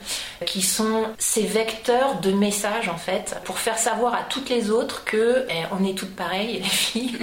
qui 0.46 0.62
sont 0.62 1.06
ces 1.18 1.44
vecteurs 1.44 2.20
de 2.22 2.32
messages 2.32 2.90
en 2.90 2.98
fait 2.98 3.36
pour 3.44 3.60
faire 3.60 3.78
savoir 3.78 4.14
à 4.14 4.24
toutes 4.30 4.50
les 4.50 4.70
autres 4.70 5.04
que 5.04 5.46
eh, 5.50 5.64
on 5.78 5.86
est 5.86 5.98
toutes 5.98 6.16
pareilles 6.16 6.54
les 6.64 6.64
filles 6.64 7.20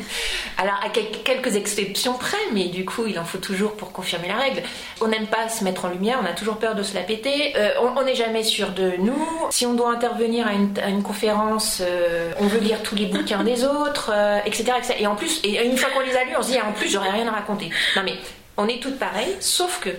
alors, 0.58 0.78
à 0.84 0.88
quelques 0.90 1.56
exceptions 1.56 2.14
près, 2.14 2.36
mais 2.52 2.66
du 2.66 2.84
coup, 2.84 3.06
il 3.06 3.18
en 3.18 3.24
faut 3.24 3.38
toujours 3.38 3.76
pour 3.76 3.92
confirmer 3.92 4.28
la 4.28 4.36
règle. 4.36 4.62
On 5.00 5.08
n'aime 5.08 5.26
pas 5.26 5.48
se 5.48 5.64
mettre 5.64 5.84
en 5.84 5.88
lumière, 5.88 6.18
on 6.22 6.26
a 6.26 6.32
toujours 6.32 6.58
peur 6.58 6.74
de 6.74 6.82
se 6.82 6.94
la 6.94 7.02
péter, 7.02 7.54
euh, 7.56 7.70
on 7.80 8.02
n'est 8.02 8.14
jamais 8.14 8.42
sûr 8.42 8.70
de 8.70 8.92
nous. 8.98 9.26
Si 9.50 9.66
on 9.66 9.74
doit 9.74 9.92
intervenir 9.92 10.46
à 10.46 10.52
une, 10.88 11.02
conférence, 11.02 11.80
euh, 11.80 12.32
on 12.38 12.46
veut 12.46 12.60
lire 12.60 12.82
tous 12.82 12.94
les 12.94 13.06
bouquins 13.06 13.42
des 13.42 13.64
autres, 13.64 14.12
etc., 14.44 14.72
euh, 14.72 14.94
Et 14.98 15.06
en 15.06 15.16
plus, 15.16 15.40
et 15.44 15.64
une 15.64 15.76
fois 15.76 15.90
qu'on 15.90 16.00
les 16.00 16.16
a 16.16 16.24
lus, 16.24 16.34
on 16.38 16.42
se 16.42 16.50
dit, 16.50 16.58
ah, 16.62 16.68
en 16.68 16.72
plus, 16.72 16.90
j'aurais 16.90 17.10
rien 17.10 17.26
à 17.28 17.32
raconter. 17.32 17.70
Non, 17.96 18.02
mais 18.04 18.14
on 18.56 18.68
est 18.68 18.82
toutes 18.82 18.98
pareilles, 18.98 19.36
sauf 19.40 19.80
que 19.80 19.90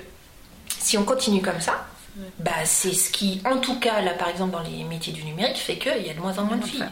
si 0.79 0.97
on 0.97 1.03
continue 1.03 1.41
comme 1.41 1.59
ça, 1.59 1.85
bah, 2.39 2.51
c'est 2.65 2.93
ce 2.93 3.09
qui, 3.09 3.41
en 3.45 3.57
tout 3.57 3.79
cas, 3.79 4.01
là 4.01 4.13
par 4.13 4.29
exemple 4.29 4.51
dans 4.51 4.61
les 4.61 4.83
métiers 4.83 5.13
du 5.13 5.23
numérique, 5.23 5.57
fait 5.57 5.77
qu'il 5.77 6.05
y 6.05 6.09
a 6.09 6.13
de 6.13 6.19
moins 6.19 6.37
en 6.37 6.43
moins 6.43 6.57
de 6.57 6.65
filles. 6.65 6.83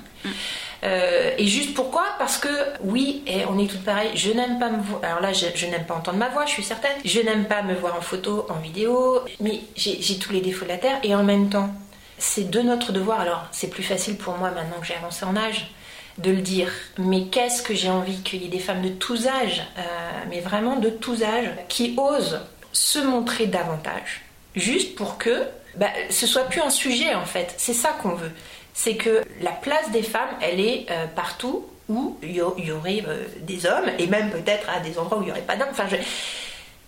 Euh, 0.83 1.31
et 1.37 1.45
juste 1.45 1.73
pourquoi? 1.73 2.05
Parce 2.17 2.37
que 2.37 2.47
oui, 2.81 3.23
et 3.27 3.45
on 3.45 3.59
est 3.59 3.67
toutes 3.67 3.83
pareilles, 3.83 4.11
je 4.15 4.31
n'aime 4.31 4.59
pas 4.59 4.69
me 4.69 4.81
voir. 4.81 5.03
Alors 5.03 5.19
là, 5.21 5.33
je, 5.33 5.65
n'aime 5.65 5.85
pas 5.85 5.95
entendre 5.95 6.17
ma 6.17 6.29
voix, 6.29 6.45
je 6.45 6.51
suis 6.51 6.63
certaine. 6.63 6.97
Je 7.03 7.19
n'aime 7.19 7.45
pas 7.45 7.61
me 7.63 7.73
voir 7.73 7.95
en 7.95 8.01
photo, 8.01 8.45
en 8.49 8.59
vidéo, 8.59 9.19
mais 9.39 9.61
j'ai 9.75 10.19
tous 10.19 10.31
les 10.31 10.41
défauts 10.41 10.65
de 10.65 10.69
la 10.69 10.77
Terre. 10.77 10.99
Et 11.03 11.13
en 11.15 11.23
même 11.23 11.49
temps, 11.49 11.69
c'est 12.17 12.49
de 12.49 12.61
notre 12.61 12.91
devoir. 12.91 13.19
Alors, 13.19 13.45
c'est 13.51 13.69
plus 13.69 13.83
facile 13.83 14.17
pour 14.17 14.37
moi 14.37 14.51
maintenant 14.51 14.79
que 14.79 14.87
j'ai 14.87 14.95
avancé 14.95 15.25
en 15.25 15.35
âge 15.35 15.71
de 16.17 16.31
le 16.31 16.41
dire. 16.41 16.71
Mais 16.97 17.25
qu'est-ce 17.25 17.63
que 17.63 17.73
j'ai 17.73 17.89
envie 17.89 18.21
qu'il 18.21 18.43
y 18.43 18.45
ait 18.45 18.49
des 18.49 18.59
femmes 18.59 18.81
de 18.81 18.89
tous 18.89 19.27
âges, 19.27 19.63
euh, 19.77 19.81
mais 20.29 20.39
vraiment 20.39 20.75
de 20.75 20.89
tous 20.89 21.23
âges, 21.23 21.49
qui 21.67 21.95
osent 21.97 22.41
se 22.71 22.99
montrer 22.99 23.47
davantage, 23.47 24.21
juste 24.55 24.95
pour 24.95 25.17
que 25.17 25.43
bah, 25.75 25.87
ce 26.09 26.27
soit 26.27 26.43
plus 26.43 26.61
un 26.61 26.69
sujet 26.69 27.15
en 27.15 27.25
fait. 27.25 27.53
C'est 27.57 27.73
ça 27.73 27.89
qu'on 28.01 28.13
veut 28.13 28.31
c'est 28.73 28.95
que 28.95 29.23
la 29.41 29.51
place 29.51 29.91
des 29.91 30.03
femmes, 30.03 30.29
elle 30.41 30.59
est 30.59 30.85
euh, 30.89 31.05
partout 31.07 31.65
où 31.89 32.17
il 32.21 32.35
y, 32.35 32.41
aurait 32.41 33.03
euh, 33.07 33.25
des 33.41 33.65
hommes, 33.65 33.89
et 33.97 34.07
même 34.07 34.29
peut-être 34.29 34.69
à 34.69 34.79
des 34.79 34.97
endroits 34.99 35.17
où 35.17 35.21
il 35.21 35.25
n'y 35.25 35.31
aurait 35.31 35.41
pas 35.41 35.55
d'hommes. 35.55 35.73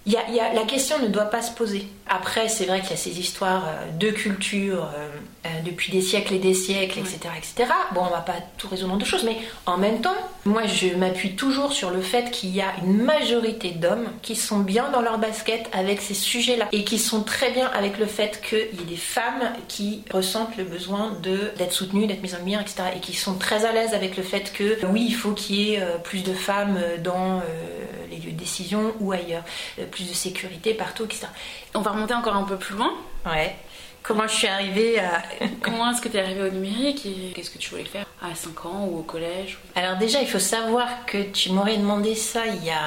Y 0.05 0.15
a, 0.15 0.53
la 0.53 0.63
question 0.63 0.99
ne 0.99 1.07
doit 1.07 1.25
pas 1.25 1.41
se 1.41 1.51
poser. 1.51 1.87
Après, 2.07 2.49
c'est 2.49 2.65
vrai 2.65 2.81
qu'il 2.81 2.89
y 2.89 2.93
a 2.93 2.97
ces 2.97 3.19
histoires 3.19 3.65
euh, 3.67 3.91
de 3.97 4.09
culture 4.09 4.83
euh, 4.83 5.07
euh, 5.45 5.49
depuis 5.63 5.93
des 5.93 6.01
siècles 6.01 6.33
et 6.33 6.39
des 6.39 6.53
siècles, 6.53 6.99
etc., 6.99 7.19
etc. 7.37 7.71
Bon, 7.93 8.01
on 8.01 8.09
va 8.09 8.19
pas 8.19 8.35
tout 8.57 8.67
résoudre 8.67 8.97
de 8.97 9.05
choses, 9.05 9.23
mais 9.23 9.37
en 9.65 9.77
même 9.77 10.01
temps, 10.01 10.15
moi, 10.43 10.65
je 10.65 10.95
m'appuie 10.95 11.35
toujours 11.35 11.71
sur 11.71 11.91
le 11.91 12.01
fait 12.01 12.31
qu'il 12.31 12.49
y 12.49 12.61
a 12.61 12.73
une 12.83 12.97
majorité 12.97 13.71
d'hommes 13.71 14.07
qui 14.21 14.35
sont 14.35 14.59
bien 14.59 14.89
dans 14.91 15.01
leur 15.01 15.19
basket 15.19 15.69
avec 15.71 16.01
ces 16.01 16.15
sujets-là 16.15 16.67
et 16.71 16.83
qui 16.83 16.97
sont 16.97 17.21
très 17.21 17.51
bien 17.51 17.67
avec 17.67 17.97
le 17.97 18.07
fait 18.07 18.41
qu'il 18.41 18.57
y 18.57 18.81
ait 18.81 18.89
des 18.89 18.97
femmes 18.97 19.53
qui 19.67 20.03
ressentent 20.11 20.57
le 20.57 20.63
besoin 20.63 21.13
d'être 21.21 21.71
soutenues, 21.71 22.07
d'être 22.07 22.23
mises 22.23 22.35
en 22.35 22.39
lumière, 22.39 22.61
etc., 22.61 22.83
et 22.95 22.99
qui 22.99 23.13
sont 23.13 23.35
très 23.35 23.65
à 23.65 23.71
l'aise 23.71 23.93
avec 23.93 24.17
le 24.17 24.23
fait 24.23 24.51
que 24.51 24.79
oui, 24.87 25.05
il 25.07 25.15
faut 25.15 25.31
qu'il 25.31 25.55
y 25.55 25.73
ait 25.75 25.83
plus 26.03 26.23
de 26.23 26.33
femmes 26.33 26.77
dans 27.03 27.41
les 28.09 28.17
lieux 28.17 28.31
de 28.31 28.37
décision 28.37 28.93
ou 28.99 29.11
ailleurs, 29.11 29.43
plus 29.91 30.09
de 30.09 30.13
sécurité 30.13 30.73
partout, 30.73 31.05
etc. 31.05 31.27
On 31.75 31.81
va 31.81 31.91
remonter 31.91 32.13
encore 32.13 32.35
un 32.35 32.43
peu 32.43 32.57
plus 32.57 32.75
loin. 32.75 32.91
Ouais. 33.25 33.55
Comment 34.03 34.27
je 34.27 34.33
suis 34.33 34.47
arrivée 34.47 34.99
à... 34.99 35.21
Comment 35.61 35.91
est-ce 35.91 36.01
que 36.01 36.09
tu 36.09 36.17
es 36.17 36.21
arrivée 36.21 36.41
au 36.41 36.49
numérique 36.49 37.05
et 37.05 37.33
qu'est-ce 37.35 37.51
que 37.51 37.59
tu 37.59 37.69
voulais 37.69 37.85
faire 37.85 38.07
à 38.21 38.33
5 38.33 38.65
ans 38.65 38.87
ou 38.89 38.99
au 38.99 39.03
collège 39.03 39.59
Alors 39.75 39.97
déjà, 39.97 40.21
il 40.21 40.27
faut 40.27 40.39
savoir 40.39 41.05
que 41.05 41.21
tu 41.31 41.51
m'aurais 41.51 41.77
demandé 41.77 42.15
ça 42.15 42.47
il 42.47 42.63
y 42.63 42.71
a, 42.71 42.81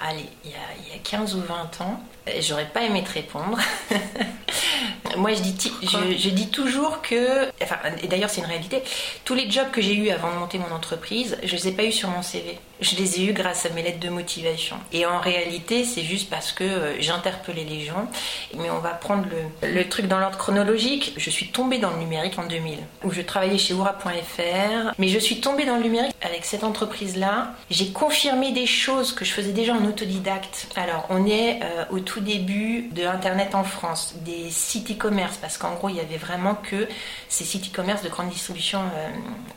allez, 0.00 0.26
il 0.44 0.50
y 0.50 0.54
a, 0.54 0.58
il 0.86 0.92
y 0.92 0.96
a 0.96 1.02
15 1.02 1.34
ou 1.34 1.40
20 1.40 1.80
ans. 1.80 2.00
J'aurais 2.40 2.68
pas 2.68 2.82
aimé 2.82 3.02
te 3.02 3.12
répondre. 3.12 3.58
Moi, 5.16 5.32
je 5.34 5.42
dis, 5.42 5.72
je, 5.82 6.28
dis 6.30 6.48
toujours 6.48 7.02
que, 7.02 7.48
enfin, 7.62 7.76
et 8.02 8.08
d'ailleurs, 8.08 8.30
c'est 8.30 8.40
une 8.40 8.46
réalité, 8.46 8.82
tous 9.24 9.34
les 9.34 9.50
jobs 9.50 9.70
que 9.70 9.80
j'ai 9.80 9.94
eus 9.94 10.10
avant 10.10 10.30
de 10.32 10.36
monter 10.36 10.58
mon 10.58 10.74
entreprise, 10.74 11.36
je 11.42 11.54
les 11.56 11.68
ai 11.68 11.72
pas 11.72 11.84
eus 11.84 11.92
sur 11.92 12.08
mon 12.08 12.22
CV. 12.22 12.58
Je 12.80 12.96
les 12.96 13.20
ai 13.20 13.26
eus 13.26 13.32
grâce 13.32 13.66
à 13.66 13.68
mes 13.70 13.82
lettres 13.82 14.00
de 14.00 14.08
motivation. 14.08 14.76
Et 14.92 15.04
en 15.04 15.20
réalité, 15.20 15.84
c'est 15.84 16.02
juste 16.02 16.30
parce 16.30 16.52
que 16.52 16.64
euh, 16.64 17.00
j'interpellais 17.00 17.64
les 17.64 17.80
gens. 17.80 18.08
Mais 18.56 18.70
on 18.70 18.78
va 18.78 18.90
prendre 18.90 19.26
le, 19.62 19.68
le 19.68 19.88
truc 19.88 20.06
dans 20.06 20.18
l'ordre 20.18 20.38
chronologique. 20.38 21.12
Je 21.18 21.28
suis 21.28 21.48
tombée 21.48 21.78
dans 21.78 21.90
le 21.90 21.98
numérique 21.98 22.38
en 22.38 22.46
2000, 22.46 22.78
où 23.04 23.12
je 23.12 23.20
travaillais 23.20 23.58
chez 23.58 23.74
Oura.fr. 23.74 24.94
Mais 24.98 25.08
je 25.08 25.18
suis 25.18 25.40
tombée 25.40 25.66
dans 25.66 25.76
le 25.76 25.82
numérique 25.82 26.14
avec 26.22 26.46
cette 26.46 26.64
entreprise-là. 26.64 27.52
J'ai 27.70 27.90
confirmé 27.90 28.52
des 28.52 28.66
choses 28.66 29.12
que 29.12 29.26
je 29.26 29.32
faisais 29.32 29.52
déjà 29.52 29.74
en 29.74 29.84
autodidacte. 29.84 30.68
Alors, 30.76 31.06
on 31.10 31.26
est 31.26 31.60
euh, 31.62 31.84
au 31.90 32.00
tout 32.00 32.20
début 32.20 32.88
de 32.92 33.04
Internet 33.04 33.54
en 33.54 33.64
France, 33.64 34.14
des 34.24 34.48
sites 34.50 34.90
e-commerce, 35.00 35.38
parce 35.38 35.58
qu'en 35.58 35.74
gros, 35.74 35.88
il 35.88 35.96
y 35.96 36.00
avait 36.00 36.16
vraiment 36.16 36.54
que 36.54 36.86
ces 37.28 37.44
sites 37.44 37.72
e-commerce 37.72 38.02
de 38.02 38.08
grande 38.08 38.28
distribution 38.28 38.80
euh, 38.80 39.08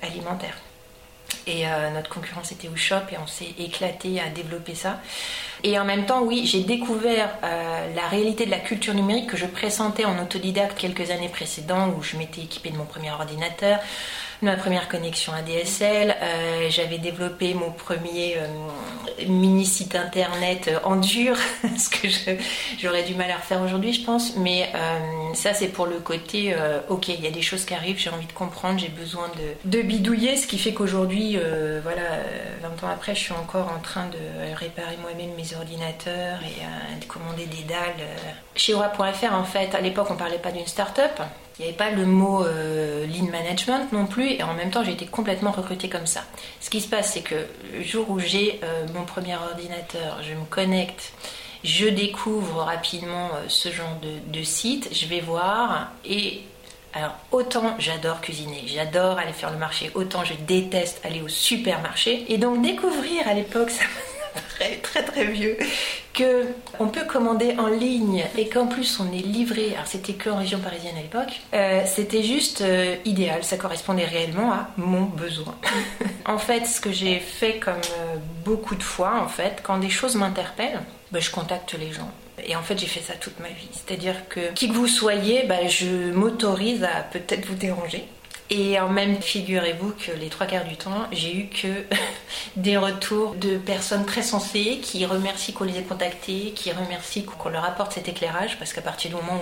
alimentaire. 0.01 0.55
Et 1.45 1.67
euh, 1.67 1.89
notre 1.91 2.09
concurrence 2.09 2.51
était 2.51 2.69
au 2.69 2.75
shop 2.75 3.01
et 3.12 3.17
on 3.21 3.27
s'est 3.27 3.53
éclaté 3.57 4.21
à 4.21 4.29
développer 4.29 4.75
ça. 4.75 5.00
Et 5.63 5.77
en 5.77 5.83
même 5.83 6.05
temps, 6.05 6.21
oui, 6.21 6.45
j'ai 6.45 6.63
découvert 6.63 7.29
euh, 7.43 7.95
la 7.95 8.07
réalité 8.07 8.45
de 8.45 8.51
la 8.51 8.59
culture 8.59 8.93
numérique 8.93 9.27
que 9.27 9.38
je 9.38 9.45
pressentais 9.45 10.05
en 10.05 10.21
autodidacte 10.21 10.77
quelques 10.77 11.12
années 11.12 11.29
précédentes, 11.29 11.93
où 11.97 12.03
je 12.03 12.15
m'étais 12.17 12.41
équipée 12.41 12.69
de 12.69 12.77
mon 12.77 12.85
premier 12.85 13.12
ordinateur, 13.12 13.79
ma 14.43 14.55
première 14.55 14.88
connexion 14.89 15.33
ADSL. 15.33 16.15
Euh, 16.21 16.67
j'avais 16.69 16.97
développé 16.97 17.53
mon 17.53 17.71
premier 17.71 18.35
euh, 18.38 19.27
mini 19.27 19.65
site 19.65 19.95
internet 19.95 20.67
euh, 20.67 20.79
en 20.83 20.97
dur, 20.97 21.35
ce 21.77 21.89
que 21.89 22.07
j'aurais 22.79 23.03
du 23.03 23.15
mal 23.15 23.31
à 23.31 23.38
refaire 23.38 23.62
aujourd'hui, 23.62 23.93
je 23.93 24.05
pense. 24.05 24.35
Mais 24.38 24.71
ça, 25.33 25.53
c'est 25.53 25.69
pour 25.69 25.85
le 25.85 26.00
côté, 26.00 26.55
ok, 26.89 27.07
il 27.07 27.21
y 27.21 27.27
a 27.27 27.31
des 27.31 27.41
choses 27.41 27.65
qui 27.65 27.73
arrivent, 27.73 27.97
j'ai 27.97 28.09
envie 28.09 28.25
de 28.25 28.33
comprendre, 28.33 28.79
j'ai 28.79 28.89
besoin 28.89 29.29
de, 29.29 29.77
de, 29.77 29.81
bidouiller, 29.81 30.35
ce 30.35 30.45
qui 30.45 30.57
fait 30.57 30.73
qu'aujourd'hui, 30.73 31.38
voilà, 31.81 32.01
20 32.62 32.83
ans 32.85 32.91
après, 32.91 33.15
je 33.15 33.19
suis 33.19 33.33
encore 33.33 33.71
en 33.75 33.79
train 33.79 34.07
de 34.07 34.55
réparer 34.55 34.97
moi-même 35.01 35.35
mes 35.35 35.55
ordinateurs 35.55 36.39
et 36.43 37.00
de 37.00 37.05
commander 37.05 37.45
des 37.45 37.63
dalles. 37.63 38.07
Chez 38.55 38.73
Aura.fr, 38.73 39.33
en 39.33 39.43
fait, 39.43 39.73
à 39.73 39.81
l'époque, 39.81 40.07
on 40.09 40.15
parlait 40.15 40.38
pas 40.38 40.51
d'une 40.51 40.67
start-up. 40.67 41.21
Il 41.57 41.62
n'y 41.62 41.67
avait 41.67 41.77
pas 41.77 41.91
le 41.91 42.05
mot 42.05 42.43
euh, 42.43 43.05
lean 43.05 43.29
management 43.31 43.91
non 43.91 44.07
plus, 44.07 44.31
et 44.31 44.43
en 44.43 44.53
même 44.55 44.72
temps, 44.72 44.83
j'ai 44.83 44.93
été 44.93 45.05
complètement 45.05 45.51
recrutée 45.51 45.88
comme 45.88 46.07
ça. 46.07 46.24
Ce 46.60 46.69
qui 46.69 46.81
se 46.81 46.88
passe, 46.88 47.13
c'est 47.13 47.22
que 47.22 47.45
le 47.74 47.83
jour 47.83 48.10
où 48.10 48.19
j'ai 48.19 48.60
euh, 48.63 48.86
mon 48.93 49.03
premier 49.03 49.36
ordinateur, 49.36 50.19
je 50.24 50.33
me 50.33 50.45
connecte, 50.45 51.13
je 51.63 51.88
découvre 51.88 52.63
rapidement 52.63 53.29
euh, 53.36 53.45
ce 53.48 53.72
genre 53.72 54.00
de, 54.01 54.43
site, 54.43 54.89
je 54.93 55.05
vais 55.05 55.22
voir, 55.22 55.91
et 56.05 56.41
alors 56.93 57.15
autant 57.31 57.75
j'adore 57.79 58.19
cuisiner, 58.22 58.63
j'adore 58.67 59.17
aller 59.17 59.33
faire 59.33 59.51
le 59.51 59.57
marché, 59.57 59.89
autant 59.95 60.24
je 60.25 60.33
déteste 60.33 61.01
aller 61.05 61.22
au 61.22 61.29
supermarché, 61.29 62.25
et 62.29 62.38
donc 62.38 62.62
découvrir 62.62 63.27
à 63.27 63.33
l'époque, 63.33 63.69
ça 63.69 63.86
très 64.50 64.77
très 64.77 65.03
très 65.03 65.25
vieux, 65.25 65.57
que 66.13 66.46
on 66.79 66.88
peut 66.88 67.05
commander 67.05 67.55
en 67.58 67.67
ligne 67.67 68.25
et 68.38 68.48
qu'en 68.48 68.67
plus 68.67 69.00
on 69.00 69.12
est 69.12 69.22
livré. 69.22 69.74
Alors 69.74 69.88
c'était 69.88 70.13
que 70.13 70.29
en 70.29 70.38
région 70.38 70.60
parisienne 70.60 70.96
à 70.98 71.01
l'époque. 71.01 71.41
Euh, 71.53 71.82
c'était 71.86 72.24
juste 72.24 72.62
euh, 72.62 72.96
idéal, 73.05 73.43
ça 73.43 73.58
correspondait 73.58 74.05
réellement 74.05 74.51
à 74.51 74.70
mon 74.77 75.03
besoin. 75.03 75.55
en 76.25 76.38
fait, 76.38 76.65
ce 76.65 76.79
que 76.79 76.91
j'ai 76.91 77.20
fait 77.20 77.58
comme 77.58 77.74
euh, 77.74 78.15
beaucoup 78.46 78.75
de 78.75 78.84
fois, 78.84 79.22
en 79.24 79.27
fait, 79.27 79.62
quand 79.63 79.77
des 79.77 79.89
choses 79.89 80.15
m'interpellent, 80.15 80.82
bah, 81.12 81.20
je 81.20 81.32
contacte 81.32 81.74
les 81.74 81.91
gens. 81.91 82.12
Et 82.46 82.55
en 82.55 82.62
fait, 82.62 82.77
j'ai 82.77 82.88
fait 82.88 83.01
ça 83.01 83.13
toute 83.13 83.39
ma 83.39 83.50
vie. 83.50 83.70
C'est-à-dire 83.72 84.27
que 84.29 84.51
qui 84.53 84.67
que 84.70 84.74
vous 84.74 84.88
soyez, 84.88 85.43
bah, 85.43 85.67
je 85.67 86.12
m'autorise 86.12 86.84
à 86.84 87.01
peut-être 87.03 87.46
vous 87.46 87.55
déranger 87.55 88.05
Et 88.50 88.79
en 88.79 88.89
même, 88.89 89.21
figurez-vous 89.21 89.93
que 89.93 90.12
les 90.12 90.29
trois 90.29 90.45
quarts 90.45 90.65
du 90.65 90.75
temps, 90.75 91.07
j'ai 91.12 91.35
eu 91.35 91.47
que 91.47 91.85
des 92.55 92.77
retours 92.77 93.35
de 93.35 93.57
personnes 93.57 94.05
très 94.05 94.21
sensées 94.21 94.79
qui 94.81 95.05
remercient 95.05 95.53
qu'on 95.53 95.63
les 95.63 95.79
ait 95.79 95.83
contactées, 95.83 96.51
qui 96.55 96.71
remercient 96.71 97.23
qu'on 97.23 97.50
leur 97.50 97.63
apporte 97.63 97.93
cet 97.93 98.09
éclairage, 98.09 98.59
parce 98.59 98.73
qu'à 98.73 98.81
partir 98.81 99.12
du 99.12 99.15
moment 99.15 99.39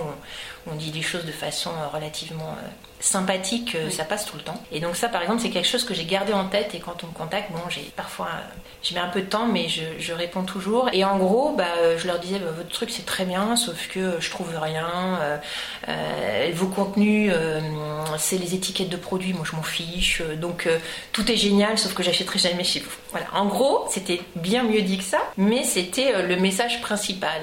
où 0.66 0.70
on, 0.70 0.76
dit 0.76 0.90
des 0.90 1.02
choses 1.02 1.24
de 1.24 1.32
façon 1.32 1.70
euh, 1.70 1.88
relativement 1.88 2.56
euh, 2.58 2.68
sympathique, 3.02 3.74
euh, 3.74 3.90
ça 3.90 4.04
passe 4.04 4.24
tout 4.24 4.36
le 4.36 4.42
temps. 4.42 4.62
Et 4.70 4.80
donc 4.80 4.96
ça, 4.96 5.08
par 5.08 5.22
exemple, 5.22 5.42
c'est 5.42 5.50
quelque 5.50 5.68
chose 5.68 5.84
que 5.84 5.92
j'ai 5.92 6.04
gardé 6.04 6.32
en 6.32 6.46
tête. 6.46 6.74
Et 6.74 6.78
quand 6.78 7.02
on 7.02 7.08
me 7.08 7.12
contacte, 7.12 7.50
bon, 7.50 7.58
j'ai 7.68 7.92
parfois, 7.96 8.28
je 8.82 8.94
mets 8.94 9.00
un 9.00 9.08
peu 9.08 9.20
de 9.20 9.26
temps, 9.26 9.46
mais 9.46 9.66
je, 9.68 10.12
réponds 10.12 10.44
toujours. 10.44 10.88
Et 10.92 11.04
en 11.04 11.18
gros, 11.18 11.52
bah, 11.52 11.96
je 11.96 12.06
leur 12.06 12.20
disais, 12.20 12.38
bah, 12.38 12.52
votre 12.56 12.68
truc 12.68 12.90
c'est 12.90 13.04
très 13.04 13.24
bien, 13.24 13.56
sauf 13.56 13.88
que 13.88 14.20
je 14.20 14.30
trouve 14.30 14.50
rien. 14.56 15.18
vos 16.52 16.66
contenus, 16.68 17.32
c'est 18.18 18.38
les 18.38 18.54
étiquettes 18.54 18.90
de 18.90 18.96
produits, 18.96 19.32
moi 19.32 19.44
je 19.50 19.56
m'en 19.56 19.62
fiche. 19.62 20.22
Donc 20.36 20.68
tout 21.12 21.30
est 21.30 21.36
génial, 21.36 21.78
sauf 21.78 21.94
que 21.94 22.02
j'achèterai 22.02 22.38
jamais 22.38 22.64
chez 22.64 22.80
vous. 22.80 22.90
Voilà. 23.10 23.26
En 23.34 23.46
gros, 23.46 23.86
c'était 23.90 24.20
bien 24.36 24.62
mieux 24.62 24.82
dit 24.82 24.98
que 24.98 25.04
ça, 25.04 25.18
mais 25.36 25.64
c'était 25.64 26.22
le 26.22 26.36
message 26.36 26.80
principal. 26.82 27.40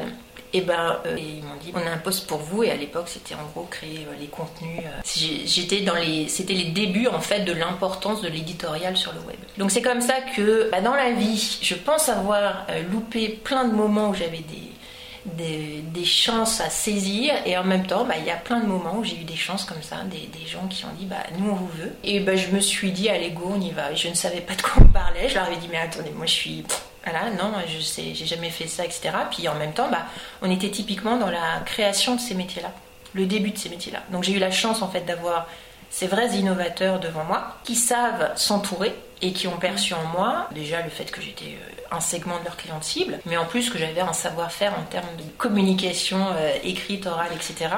Et 0.51 0.61
ben, 0.61 0.97
euh, 1.05 1.15
ils 1.17 1.43
m'ont 1.43 1.55
dit, 1.61 1.71
on 1.75 1.85
a 1.85 1.91
un 1.91 1.97
poste 1.97 2.27
pour 2.27 2.39
vous. 2.39 2.63
Et 2.63 2.71
à 2.71 2.75
l'époque, 2.75 3.07
c'était 3.07 3.35
en 3.35 3.45
gros 3.53 3.67
créer 3.69 4.07
euh, 4.09 4.15
les 4.19 4.27
contenus. 4.27 4.79
Euh. 4.83 5.01
J'étais 5.45 5.81
dans 5.81 5.95
les, 5.95 6.27
c'était 6.27 6.53
les 6.53 6.71
débuts 6.71 7.07
en 7.07 7.19
fait 7.19 7.41
de 7.41 7.53
l'importance 7.53 8.21
de 8.21 8.27
l'éditorial 8.29 8.97
sur 8.97 9.13
le 9.13 9.19
web. 9.21 9.37
Donc 9.57 9.71
c'est 9.71 9.81
comme 9.81 10.01
ça 10.01 10.15
que, 10.35 10.69
bah, 10.71 10.81
dans 10.81 10.95
la 10.95 11.11
vie, 11.11 11.59
je 11.61 11.75
pense 11.75 12.09
avoir 12.09 12.65
loupé 12.91 13.29
plein 13.29 13.65
de 13.65 13.73
moments 13.73 14.09
où 14.09 14.13
j'avais 14.15 14.39
des, 14.39 15.83
des, 15.93 16.05
chances 16.05 16.61
à 16.61 16.69
saisir 16.69 17.33
et 17.45 17.57
en 17.57 17.63
même 17.63 17.85
temps 17.85 18.05
bah, 18.05 18.15
il 18.17 18.25
y 18.25 18.31
a 18.31 18.35
plein 18.35 18.59
de 18.61 18.65
moments 18.65 18.97
où 18.97 19.03
j'ai 19.03 19.17
eu 19.17 19.23
des 19.25 19.35
chances 19.35 19.65
comme 19.65 19.81
ça 19.81 19.97
des, 20.05 20.27
des, 20.27 20.47
gens 20.47 20.65
qui 20.67 20.85
ont 20.85 20.93
dit 20.97 21.05
bah 21.05 21.17
nous 21.37 21.51
on 21.51 21.55
vous 21.55 21.67
veut 21.67 21.93
et 22.03 22.19
bah, 22.21 22.35
je 22.35 22.47
me 22.47 22.59
suis 22.59 22.91
dit 22.91 23.09
allez 23.09 23.31
go 23.31 23.51
on 23.53 23.61
y 23.61 23.71
va 23.71 23.93
je 23.93 24.07
ne 24.07 24.13
savais 24.13 24.41
pas 24.41 24.55
de 24.55 24.61
quoi 24.61 24.81
on 24.81 24.87
parlait 24.87 25.27
je 25.27 25.35
leur 25.35 25.45
avais 25.45 25.57
dit 25.57 25.67
mais 25.69 25.77
attendez 25.77 26.11
moi 26.11 26.25
je 26.25 26.33
suis 26.33 26.63
voilà, 27.03 27.29
non, 27.31 27.53
je 27.67 27.79
sais, 27.79 28.13
j'ai 28.13 28.25
jamais 28.25 28.49
fait 28.49 28.67
ça, 28.67 28.85
etc. 28.85 29.11
Puis 29.31 29.47
en 29.47 29.55
même 29.55 29.73
temps, 29.73 29.89
bah, 29.89 30.05
on 30.41 30.51
était 30.51 30.69
typiquement 30.69 31.17
dans 31.17 31.29
la 31.29 31.61
création 31.65 32.15
de 32.15 32.19
ces 32.19 32.35
métiers-là, 32.35 32.71
le 33.13 33.25
début 33.25 33.51
de 33.51 33.57
ces 33.57 33.69
métiers-là. 33.69 34.03
Donc 34.11 34.23
j'ai 34.23 34.33
eu 34.33 34.39
la 34.39 34.51
chance 34.51 34.81
en 34.81 34.89
fait 34.89 35.01
d'avoir 35.01 35.47
ces 35.89 36.07
vrais 36.07 36.29
innovateurs 36.35 36.99
devant 36.99 37.23
moi 37.23 37.57
qui 37.63 37.75
savent 37.75 38.31
s'entourer 38.35 38.93
et 39.21 39.33
qui 39.33 39.47
ont 39.47 39.57
perçu 39.57 39.93
en 39.93 40.03
moi 40.05 40.47
déjà 40.51 40.81
le 40.81 40.89
fait 40.89 41.11
que 41.11 41.21
j'étais 41.21 41.45
euh, 41.45 41.81
un 41.91 41.99
segment 41.99 42.39
de 42.39 42.45
leur 42.45 42.57
client 42.57 42.81
cible, 42.81 43.19
mais 43.25 43.37
en 43.37 43.45
plus 43.45 43.69
que 43.69 43.77
j'avais 43.77 44.01
un 44.01 44.13
savoir-faire 44.13 44.73
en 44.79 44.83
termes 44.83 45.15
de 45.17 45.23
communication 45.37 46.27
euh, 46.35 46.51
écrite, 46.63 47.05
orale, 47.05 47.31
etc. 47.33 47.69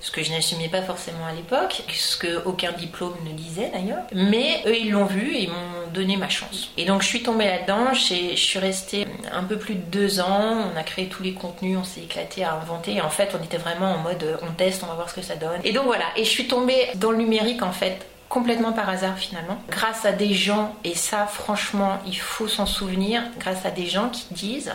Ce 0.00 0.10
que 0.10 0.22
je 0.22 0.30
n'assumais 0.30 0.68
pas 0.68 0.82
forcément 0.82 1.26
à 1.26 1.32
l'époque, 1.32 1.82
ce 1.92 2.16
que 2.16 2.42
aucun 2.44 2.72
diplôme 2.72 3.14
ne 3.24 3.32
disait 3.32 3.70
d'ailleurs. 3.72 4.02
Mais 4.12 4.62
eux, 4.66 4.76
ils 4.76 4.90
l'ont 4.90 5.06
vu 5.06 5.36
et 5.36 5.46
m'ont 5.46 5.88
donné 5.92 6.16
ma 6.16 6.28
chance. 6.28 6.70
Et 6.76 6.84
donc 6.84 7.02
je 7.02 7.08
suis 7.08 7.22
tombée 7.22 7.46
là-dedans, 7.46 7.94
je 7.94 8.34
suis 8.36 8.58
restée 8.58 9.06
un 9.32 9.44
peu 9.44 9.56
plus 9.56 9.74
de 9.76 9.82
deux 9.90 10.20
ans, 10.20 10.70
on 10.72 10.76
a 10.76 10.82
créé 10.82 11.08
tous 11.08 11.22
les 11.22 11.32
contenus, 11.32 11.78
on 11.78 11.84
s'est 11.84 12.02
éclaté 12.02 12.44
à 12.44 12.54
inventer. 12.54 12.94
Et 12.94 13.00
en 13.00 13.10
fait, 13.10 13.34
on 13.38 13.42
était 13.42 13.56
vraiment 13.56 13.92
en 13.92 13.98
mode 13.98 14.38
on 14.42 14.52
teste, 14.52 14.82
on 14.82 14.86
va 14.86 14.94
voir 14.94 15.08
ce 15.08 15.14
que 15.14 15.22
ça 15.22 15.36
donne. 15.36 15.60
Et 15.64 15.72
donc 15.72 15.86
voilà, 15.86 16.04
et 16.16 16.24
je 16.24 16.30
suis 16.30 16.46
tombée 16.46 16.88
dans 16.96 17.10
le 17.10 17.18
numérique 17.18 17.62
en 17.62 17.72
fait 17.72 18.06
complètement 18.34 18.72
par 18.72 18.88
hasard 18.88 19.16
finalement, 19.16 19.58
grâce 19.70 20.04
à 20.04 20.10
des 20.10 20.34
gens, 20.34 20.74
et 20.82 20.96
ça 20.96 21.24
franchement 21.24 22.00
il 22.04 22.18
faut 22.18 22.48
s'en 22.48 22.66
souvenir, 22.66 23.22
grâce 23.38 23.64
à 23.64 23.70
des 23.70 23.86
gens 23.86 24.08
qui 24.08 24.26
disent 24.34 24.72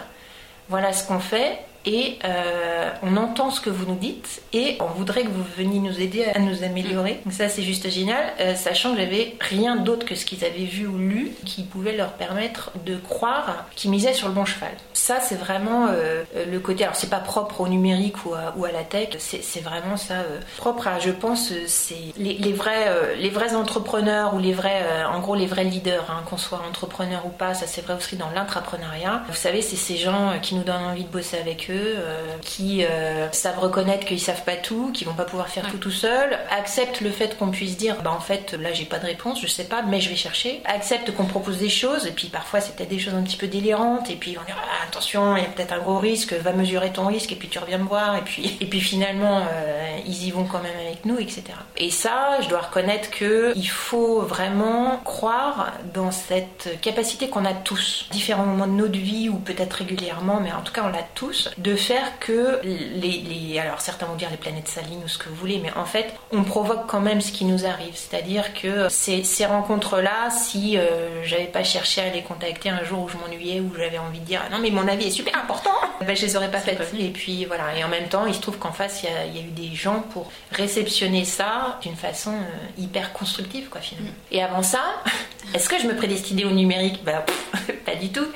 voilà 0.69 0.93
ce 0.93 1.05
qu'on 1.05 1.19
fait, 1.19 1.59
et 1.85 2.19
euh, 2.25 2.91
on 3.03 3.15
entend 3.15 3.51
ce 3.51 3.61
que 3.61 3.69
vous 3.69 3.85
nous 3.85 3.95
dites 3.95 4.41
et 4.53 4.77
on 4.81 4.87
voudrait 4.87 5.23
que 5.23 5.29
vous 5.29 5.45
veniez 5.57 5.79
nous 5.79 6.01
aider 6.01 6.25
à 6.25 6.39
nous 6.39 6.63
améliorer. 6.63 7.21
Donc 7.23 7.33
ça 7.33 7.47
c'est 7.47 7.63
juste 7.63 7.89
génial, 7.89 8.33
euh, 8.39 8.55
sachant 8.55 8.93
que 8.93 8.99
j'avais 8.99 9.35
rien 9.39 9.77
d'autre 9.77 10.05
que 10.05 10.15
ce 10.15 10.25
qu'ils 10.25 10.43
avaient 10.43 10.65
vu 10.65 10.87
ou 10.87 10.97
lu 10.97 11.31
qui 11.45 11.63
pouvait 11.63 11.95
leur 11.95 12.13
permettre 12.13 12.71
de 12.85 12.97
croire 12.97 13.65
qu'ils 13.75 13.91
misaient 13.91 14.13
sur 14.13 14.27
le 14.27 14.33
bon 14.33 14.45
cheval. 14.45 14.71
Ça 14.93 15.19
c'est 15.21 15.35
vraiment 15.35 15.87
euh, 15.89 16.23
le 16.51 16.59
côté, 16.59 16.83
alors 16.83 16.95
c'est 16.95 17.09
pas 17.09 17.19
propre 17.19 17.61
au 17.61 17.67
numérique 17.67 18.25
ou 18.25 18.33
à, 18.33 18.71
la 18.71 18.83
tech, 18.83 19.09
c'est 19.19 19.63
vraiment 19.63 19.97
ça 19.97 20.15
propre 20.57 20.87
à, 20.87 20.99
je 20.99 21.11
pense, 21.11 21.51
c'est 21.65 21.95
les, 22.17 22.53
vrais, 22.53 23.15
les 23.17 23.29
vrais 23.29 23.55
entrepreneurs 23.55 24.35
ou 24.35 24.39
les 24.39 24.53
vrais, 24.53 24.83
en 25.11 25.19
gros 25.19 25.35
les 25.35 25.47
vrais 25.47 25.63
leaders, 25.63 26.09
hein, 26.09 26.23
qu'on 26.29 26.37
soit 26.37 26.61
entrepreneur 26.67 27.25
ou 27.25 27.29
pas, 27.29 27.53
ça 27.53 27.65
c'est 27.67 27.81
vrai 27.81 27.95
aussi 27.95 28.15
dans 28.15 28.29
l'intrapreneuriat. 28.29 29.23
Vous 29.27 29.35
savez, 29.35 29.61
c'est 29.61 29.75
ces 29.75 29.97
gens 29.97 30.33
qui 30.41 30.55
nous 30.55 30.63
donnent 30.63 30.83
envie 30.83 31.03
de 31.03 31.09
bosser 31.09 31.37
avec 31.37 31.69
eux 31.69 31.78
euh, 31.79 32.37
qui 32.41 32.83
euh, 32.83 33.31
savent 33.31 33.59
reconnaître 33.59 34.05
qu'ils 34.05 34.19
savent 34.19 34.43
pas 34.43 34.55
tout, 34.55 34.91
qui 34.93 35.05
vont 35.05 35.13
pas 35.13 35.25
pouvoir 35.25 35.49
faire 35.49 35.69
tout 35.69 35.77
tout 35.77 35.91
seul, 35.91 36.37
acceptent 36.49 37.01
le 37.01 37.11
fait 37.11 37.37
qu'on 37.37 37.49
puisse 37.49 37.77
dire 37.77 38.01
bah 38.03 38.11
en 38.11 38.19
fait 38.19 38.53
là 38.53 38.73
j'ai 38.73 38.85
pas 38.85 38.99
de 38.99 39.05
réponse, 39.05 39.41
je 39.41 39.47
sais 39.47 39.65
pas, 39.65 39.81
mais 39.81 40.01
je 40.01 40.09
vais 40.09 40.15
chercher, 40.15 40.61
acceptent 40.65 41.11
qu'on 41.15 41.25
propose 41.25 41.57
des 41.57 41.69
choses 41.69 42.05
et 42.05 42.11
puis 42.11 42.27
parfois 42.27 42.61
c'est 42.61 42.75
peut-être 42.75 42.89
des 42.89 42.99
choses 42.99 43.13
un 43.13 43.23
petit 43.23 43.37
peu 43.37 43.47
délirantes 43.47 44.09
et 44.09 44.15
puis 44.15 44.37
on 44.39 44.45
dit 44.45 44.51
ah, 44.55 44.87
attention 44.87 45.37
il 45.37 45.43
y 45.43 45.45
a 45.45 45.49
peut-être 45.49 45.73
un 45.73 45.79
gros 45.79 45.99
risque, 45.99 46.33
va 46.33 46.53
mesurer 46.53 46.91
ton 46.91 47.07
risque 47.07 47.31
et 47.31 47.35
puis 47.35 47.47
tu 47.47 47.59
reviens 47.59 47.77
me 47.77 47.87
voir 47.87 48.15
et 48.15 48.21
puis 48.21 48.57
et 48.61 48.65
puis 48.65 48.81
finalement 48.81 49.39
euh, 49.51 49.97
ils 50.05 50.27
y 50.27 50.31
vont 50.31 50.45
quand 50.45 50.61
même 50.61 50.77
avec 50.85 51.05
nous 51.05 51.17
etc. 51.17 51.43
Et 51.77 51.91
ça 51.91 52.39
je 52.41 52.49
dois 52.49 52.61
reconnaître 52.61 53.09
que 53.11 53.53
il 53.55 53.69
faut 53.69 54.21
vraiment 54.21 54.97
croire 55.03 55.73
dans 55.93 56.11
cette 56.11 56.79
capacité 56.81 57.29
qu'on 57.29 57.45
a 57.45 57.53
tous, 57.53 58.07
différents 58.11 58.45
moments 58.45 58.67
de 58.67 58.73
notre 58.73 58.97
vie 58.97 59.29
ou 59.29 59.37
peut-être 59.37 59.73
régulièrement, 59.73 60.39
mais 60.41 60.51
en 60.51 60.61
tout 60.61 60.73
cas 60.73 60.83
on 60.85 60.89
l'a 60.89 61.03
tous, 61.15 61.49
de 61.59 61.75
faire 61.75 62.19
que 62.19 62.59
les, 62.63 63.59
alors 63.59 63.81
certains 63.81 64.05
vont 64.05 64.15
dire 64.15 64.29
les 64.29 64.37
planètes 64.37 64.67
salines 64.67 65.01
ou 65.03 65.07
ce 65.07 65.17
que 65.17 65.29
vous 65.29 65.35
voulez, 65.35 65.59
mais 65.61 65.71
en 65.75 65.85
fait, 65.85 66.13
on 66.31 66.43
provoque 66.43 66.87
quand 66.87 67.01
même 67.01 67.21
ce 67.21 67.31
qui 67.31 67.45
nous 67.45 67.65
arrive. 67.65 67.95
C'est-à-dire 67.95 68.53
que 68.53 68.87
ces, 68.89 69.23
ces 69.23 69.45
rencontres-là, 69.45 70.29
si 70.29 70.77
euh, 70.77 71.23
j'avais 71.23 71.45
pas 71.45 71.63
cherché 71.63 72.01
à 72.01 72.09
les 72.09 72.21
contacter 72.21 72.69
un 72.69 72.83
jour 72.83 73.03
où 73.03 73.09
je 73.09 73.17
m'ennuyais, 73.17 73.59
où 73.59 73.71
j'avais 73.75 73.97
envie 73.97 74.19
de 74.19 74.25
dire 74.25 74.41
non 74.51 74.59
mais 74.59 74.71
mon 74.71 74.87
avis 74.87 75.07
est 75.07 75.11
super 75.11 75.37
important, 75.37 75.75
ben, 76.01 76.15
je 76.15 76.25
les 76.25 76.35
aurais 76.35 76.51
pas 76.51 76.59
faites. 76.59 76.79
Et 76.97 77.09
puis 77.09 77.45
voilà. 77.45 77.77
Et 77.77 77.83
en 77.83 77.89
même 77.89 78.07
temps, 78.07 78.25
il 78.25 78.33
se 78.33 78.41
trouve 78.41 78.57
qu'en 78.57 78.71
face, 78.71 79.03
il 79.03 79.35
y, 79.35 79.39
a 79.39 79.41
eu 79.41 79.51
des 79.51 79.75
gens 79.75 80.01
pour 80.13 80.31
réceptionner 80.51 81.25
ça 81.25 81.79
d'une 81.81 81.95
façon 81.95 82.31
euh, 82.31 82.81
hyper 82.81 83.11
constructive, 83.13 83.69
quoi, 83.69 83.81
finalement. 83.81 84.11
Mm. 84.11 84.33
Et 84.33 84.43
avant 84.43 84.63
ça, 84.63 84.81
est-ce 85.53 85.67
que 85.67 85.79
je 85.79 85.87
me 85.87 85.95
prédestinais 85.95 86.45
au 86.45 86.51
numérique? 86.51 87.03
Ben 87.03 87.21
pas 87.85 87.95
du 87.95 88.09
tout. 88.09 88.27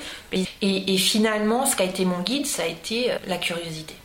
Et, 0.62 0.98
finalement, 0.98 1.66
ce 1.66 1.76
qui 1.76 1.84
a 1.84 1.86
été 1.86 2.06
mon 2.06 2.20
guide, 2.22 2.48
ça 2.48 2.64
a 2.64 2.66
été 2.66 3.13
la 3.28 3.38
curiosité. 3.38 3.96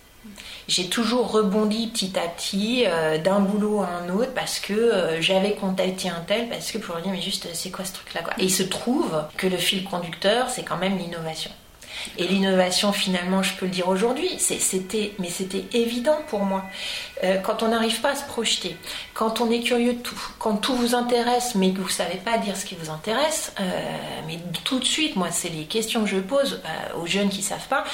J'ai 0.69 0.89
toujours 0.89 1.33
rebondi 1.33 1.87
petit 1.87 2.13
à 2.19 2.29
petit 2.29 2.85
euh, 2.87 3.17
d'un 3.17 3.41
boulot 3.41 3.81
à 3.81 3.89
un 3.89 4.11
autre 4.11 4.35
parce 4.35 4.61
que 4.61 4.75
euh, 4.75 5.23
j'avais 5.23 5.53
contacté 5.53 6.11
un 6.11 6.21
tel, 6.27 6.49
parce 6.51 6.71
que 6.71 6.77
pour 6.77 6.97
lui 6.97 7.03
dire, 7.03 7.13
mais 7.13 7.23
juste, 7.23 7.49
c'est 7.55 7.71
quoi 7.71 7.87
ce 7.87 7.95
truc-là 7.95 8.21
Et 8.37 8.45
il 8.45 8.53
se 8.53 8.63
trouve 8.63 9.25
que 9.39 9.47
le 9.47 9.57
fil 9.57 9.85
conducteur, 9.85 10.51
c'est 10.51 10.65
quand 10.65 10.77
même 10.77 10.99
l'innovation. 10.99 11.51
Et 12.19 12.29
l'innovation, 12.29 12.93
finalement, 12.93 13.43
je 13.43 13.55
peux 13.55 13.65
le 13.65 13.73
dire 13.73 13.89
aujourd'hui, 13.89 14.29
c'était, 14.39 15.15
mais 15.19 15.31
c'était 15.31 15.65
évident 15.73 16.19
pour 16.29 16.41
moi. 16.41 16.63
Euh, 17.25 17.39
quand 17.39 17.63
on 17.63 17.69
n'arrive 17.69 18.01
pas 18.03 18.11
à 18.11 18.15
se 18.15 18.25
projeter, 18.25 18.77
quand 19.15 19.41
on 19.41 19.51
est 19.51 19.61
curieux 19.61 19.95
de 19.95 19.99
tout, 19.99 20.21
quand 20.39 20.59
tout 20.59 20.75
vous 20.75 20.95
intéresse, 20.95 21.55
mais 21.55 21.73
que 21.73 21.81
vous 21.81 21.89
savez 21.89 22.19
pas 22.19 22.37
dire 22.37 22.57
ce 22.57 22.67
qui 22.67 22.77
vous 22.77 22.91
intéresse, 22.91 23.53
mais 24.27 24.39
tout 24.65 24.79
de 24.79 24.85
suite, 24.85 25.17
moi, 25.17 25.29
c'est 25.33 25.49
les 25.49 25.65
questions 25.65 26.05
que 26.05 26.11
je 26.11 26.19
pose 26.19 26.61
aux 27.01 27.07
jeunes 27.07 27.31
qui 27.31 27.43
savent 27.43 27.67
pas. 27.69 27.85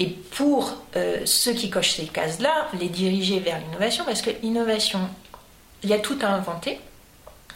Et 0.00 0.08
pour 0.08 0.74
ceux 1.24 1.52
qui 1.52 1.70
cochent 1.70 1.92
ces 1.92 2.06
cases-là, 2.06 2.68
les 2.80 2.88
diriger 2.88 3.38
vers 3.38 3.58
l'innovation, 3.58 4.04
parce 4.04 4.22
que 4.22 4.30
l'innovation, 4.42 5.00
il 5.84 5.90
y 5.90 5.92
a 5.92 5.98
tout 5.98 6.18
à 6.22 6.28
inventer. 6.28 6.80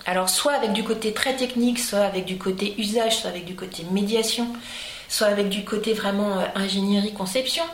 Alors 0.07 0.29
soit 0.29 0.53
avec 0.53 0.73
du 0.73 0.85
côté 0.85 1.13
très 1.13 1.35
technique, 1.35 1.79
soit 1.79 2.01
avec 2.01 2.27
du 2.27 2.37
côté 2.37 2.75
usage, 2.79 3.17
soit 3.17 3.31
avec 3.31 3.47
du 3.47 3.57
côté 3.57 3.85
médiation 3.91 4.47
soit 5.09 5.29
avec 5.29 5.49
du 5.49 5.65
côté 5.65 5.93
vraiment 5.93 6.39
euh, 6.39 6.47
ingénierie, 6.55 7.13
conception, 7.13 7.65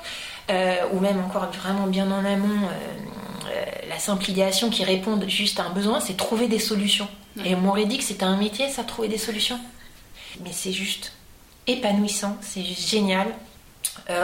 euh, 0.50 0.76
ou 0.92 1.00
même 1.00 1.20
encore 1.24 1.50
vraiment 1.50 1.87
bien 1.87 2.11
en 2.11 2.24
amont, 2.24 2.66
euh, 2.66 3.64
la 3.88 3.98
simple 3.98 4.30
idéation 4.30 4.70
qui 4.70 4.85
répond 4.85 5.18
juste 5.26 5.61
à 5.61 5.64
un 5.64 5.70
besoin, 5.70 6.00
c'est 6.00 6.16
trouver 6.16 6.48
des 6.48 6.59
solutions. 6.59 7.09
Et 7.44 7.54
on 7.54 7.61
m'aurait 7.61 7.87
dit 7.87 7.98
que 7.98 8.04
c'était 8.04 8.24
un 8.24 8.37
métier, 8.37 8.68
ça, 8.68 8.85
trouver 8.85 9.09
des 9.09 9.18
solutions. 9.18 9.59
Mais 10.44 10.50
c'est 10.52 10.72
juste 10.72 11.12
épanouissant, 11.66 12.37
c'est 12.40 12.62
juste 12.62 12.88
génial. 12.88 13.28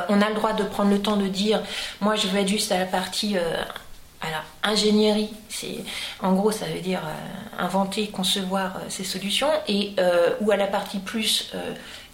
On 0.09 0.21
a 0.21 0.29
le 0.29 0.35
droit 0.35 0.53
de 0.53 0.65
prendre 0.65 0.91
le 0.91 1.01
temps 1.01 1.17
de 1.17 1.29
dire, 1.29 1.63
moi 2.01 2.17
je 2.17 2.27
veux 2.29 2.41
être 2.41 2.49
juste 2.49 2.73
à 2.73 2.79
la 2.79 2.87
partie 2.87 3.37
alors, 4.21 4.43
ingénierie, 4.63 5.31
c'est 5.49 5.85
en 6.21 6.33
gros 6.33 6.51
ça 6.51 6.67
veut 6.67 6.81
dire 6.81 7.03
inventer, 7.59 8.09
concevoir 8.09 8.81
ces 8.89 9.05
solutions, 9.05 9.51
et 9.69 9.95
ou 10.41 10.51
à 10.51 10.57
la 10.57 10.67
partie 10.67 10.99
plus 10.99 11.53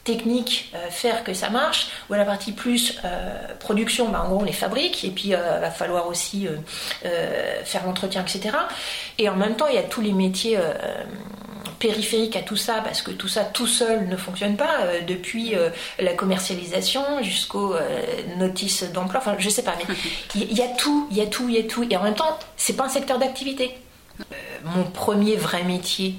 technique 0.05 0.73
euh, 0.75 0.91
faire 0.91 1.25
que 1.25 1.35
ça 1.35 1.51
marche, 1.51 1.89
ou 2.09 2.15
à 2.15 2.17
la 2.17 2.25
partie 2.25 2.53
plus 2.53 2.99
euh, 3.05 3.55
production, 3.59 4.09
bah, 4.09 4.23
en 4.25 4.29
gros 4.29 4.41
on 4.41 4.45
les 4.45 4.53
fabrique, 4.53 5.05
et 5.05 5.11
puis 5.11 5.29
il 5.29 5.35
euh, 5.35 5.59
va 5.61 5.71
falloir 5.71 6.09
aussi 6.09 6.49
faire 7.65 7.87
l'entretien, 7.87 8.23
etc. 8.23 8.57
Et 9.19 9.29
en 9.29 9.37
même 9.37 9.57
temps, 9.57 9.67
il 9.69 9.75
y 9.75 9.79
a 9.79 9.83
tous 9.83 10.01
les 10.01 10.13
métiers 10.13 10.59
périphériques 11.83 12.37
à 12.37 12.43
tout 12.43 12.57
ça, 12.57 12.81
parce 12.85 13.03
que 13.03 13.11
tout 13.11 13.27
ça 13.27 13.45
tout 13.45 13.67
seul 13.67 14.09
ne 14.09 14.17
fonctionne 14.17 14.57
pas, 14.57 15.01
depuis 15.07 15.55
la 15.99 16.15
commercialisation 16.15 17.03
jusqu'aux 17.23 17.75
notices 18.39 18.85
d'emploi, 18.93 19.19
enfin 19.21 19.35
je 19.39 19.49
sais 19.49 19.65
pas, 19.65 19.75
mais 19.77 19.95
il 20.37 20.57
y, 20.57 20.63
a 20.63 20.69
tout, 20.69 21.09
il 21.11 21.17
y 21.17 21.21
a 21.21 21.27
tout, 21.27 21.49
il 21.49 21.57
y 21.57 21.59
a 21.59 21.65
tout, 21.65 21.85
et 21.91 21.97
en 21.97 22.05
même 22.05 22.15
temps, 22.15 22.39
c'est 22.57 22.75
pas 22.75 22.85
un 22.85 22.89
secteur 22.89 23.19
d'activité. 23.19 23.77
mon 24.65 24.85
premier 24.85 25.35
vrai 25.35 25.65
métier 25.65 26.15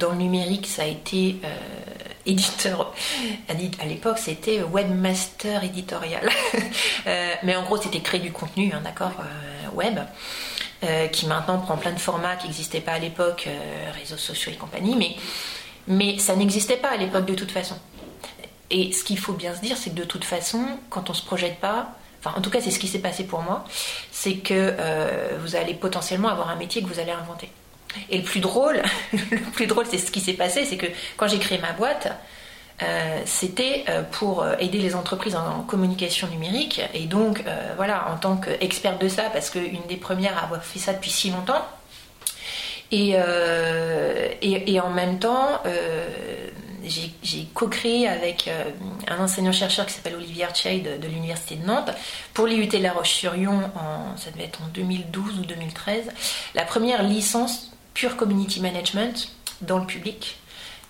dans 0.00 0.10
le 0.10 0.16
numérique, 0.16 0.66
ça 0.66 0.82
a 0.82 0.86
été 0.86 1.36
éditeur. 2.24 2.94
À 3.48 3.86
l'époque, 3.86 4.18
c'était 4.18 4.62
webmaster 4.62 5.64
éditorial. 5.64 6.28
mais 7.42 7.56
en 7.56 7.62
gros, 7.62 7.76
c'était 7.76 8.00
créer 8.00 8.20
du 8.20 8.32
contenu, 8.32 8.72
hein, 8.72 8.80
d'accord, 8.82 9.12
web. 9.74 9.98
Qui 11.12 11.26
maintenant 11.26 11.58
prend 11.58 11.76
plein 11.76 11.92
de 11.92 11.98
formats 11.98 12.36
qui 12.36 12.46
n'existaient 12.46 12.80
pas 12.80 12.92
à 12.92 12.98
l'époque, 12.98 13.48
réseaux 13.98 14.16
sociaux 14.16 14.52
et 14.52 14.56
compagnie, 14.56 14.94
mais, 14.96 15.16
mais 15.88 16.18
ça 16.18 16.36
n'existait 16.36 16.76
pas 16.76 16.90
à 16.90 16.96
l'époque 16.96 17.26
de 17.26 17.34
toute 17.34 17.50
façon. 17.50 17.76
Et 18.70 18.92
ce 18.92 19.02
qu'il 19.02 19.18
faut 19.18 19.32
bien 19.32 19.54
se 19.54 19.60
dire, 19.60 19.76
c'est 19.76 19.90
que 19.90 19.96
de 19.96 20.04
toute 20.04 20.24
façon, 20.24 20.62
quand 20.90 21.08
on 21.08 21.14
se 21.14 21.24
projette 21.24 21.58
pas, 21.58 21.94
enfin 22.20 22.36
en 22.36 22.42
tout 22.42 22.50
cas 22.50 22.60
c'est 22.60 22.70
ce 22.70 22.78
qui 22.78 22.88
s'est 22.88 22.98
passé 22.98 23.24
pour 23.24 23.42
moi, 23.42 23.64
c'est 24.10 24.36
que 24.36 24.54
euh, 24.78 25.38
vous 25.40 25.56
allez 25.56 25.74
potentiellement 25.74 26.28
avoir 26.28 26.50
un 26.50 26.56
métier 26.56 26.82
que 26.82 26.86
vous 26.86 26.98
allez 26.98 27.12
inventer. 27.12 27.50
Et 28.10 28.18
le 28.18 28.24
plus 28.24 28.40
drôle, 28.40 28.82
le 29.12 29.38
plus 29.52 29.66
drôle, 29.66 29.86
c'est 29.90 29.98
ce 29.98 30.10
qui 30.10 30.20
s'est 30.20 30.34
passé, 30.34 30.64
c'est 30.66 30.76
que 30.76 30.86
quand 31.16 31.28
j'ai 31.28 31.38
créé 31.38 31.58
ma 31.58 31.72
boîte, 31.72 32.08
euh, 32.82 33.20
c'était 33.24 33.84
euh, 33.88 34.02
pour 34.02 34.46
aider 34.58 34.78
les 34.78 34.94
entreprises 34.94 35.34
en, 35.36 35.62
communication 35.62 36.28
numérique. 36.28 36.80
Et 36.94 37.06
donc, 37.06 37.44
voilà, 37.76 38.10
en 38.12 38.16
tant 38.16 38.36
qu'experte 38.36 39.00
de 39.00 39.08
ça, 39.08 39.24
parce 39.32 39.50
qu'une 39.50 39.86
des 39.88 39.96
premières 39.96 40.38
à 40.38 40.44
avoir 40.44 40.62
fait 40.64 40.78
ça 40.78 40.92
depuis 40.92 41.10
si 41.10 41.30
longtemps, 41.30 41.66
et, 42.90 43.16
en 44.80 44.90
même 44.90 45.18
temps, 45.18 45.60
j'ai 47.22 47.44
co-créé 47.54 48.08
avec 48.08 48.48
euh, 48.48 48.64
un 49.08 49.22
enseignant-chercheur 49.22 49.86
qui 49.86 49.92
s'appelle 49.94 50.14
Olivier 50.14 50.44
Archey 50.44 50.80
de, 50.80 51.06
l'Université 51.06 51.56
de 51.56 51.66
Nantes 51.66 51.90
pour 52.34 52.46
l'IUT 52.46 52.70
La 52.80 52.92
Roche-sur-Yon, 52.92 53.70
ça 54.16 54.30
devait 54.30 54.44
être 54.44 54.62
en 54.62 54.68
2012 54.68 55.40
ou 55.40 55.44
2013, 55.44 56.10
la 56.54 56.64
première 56.64 57.02
licence 57.02 57.72
pure 57.94 58.16
community 58.16 58.60
management 58.60 59.30
dans 59.60 59.78
le 59.78 59.86
public 59.86 60.37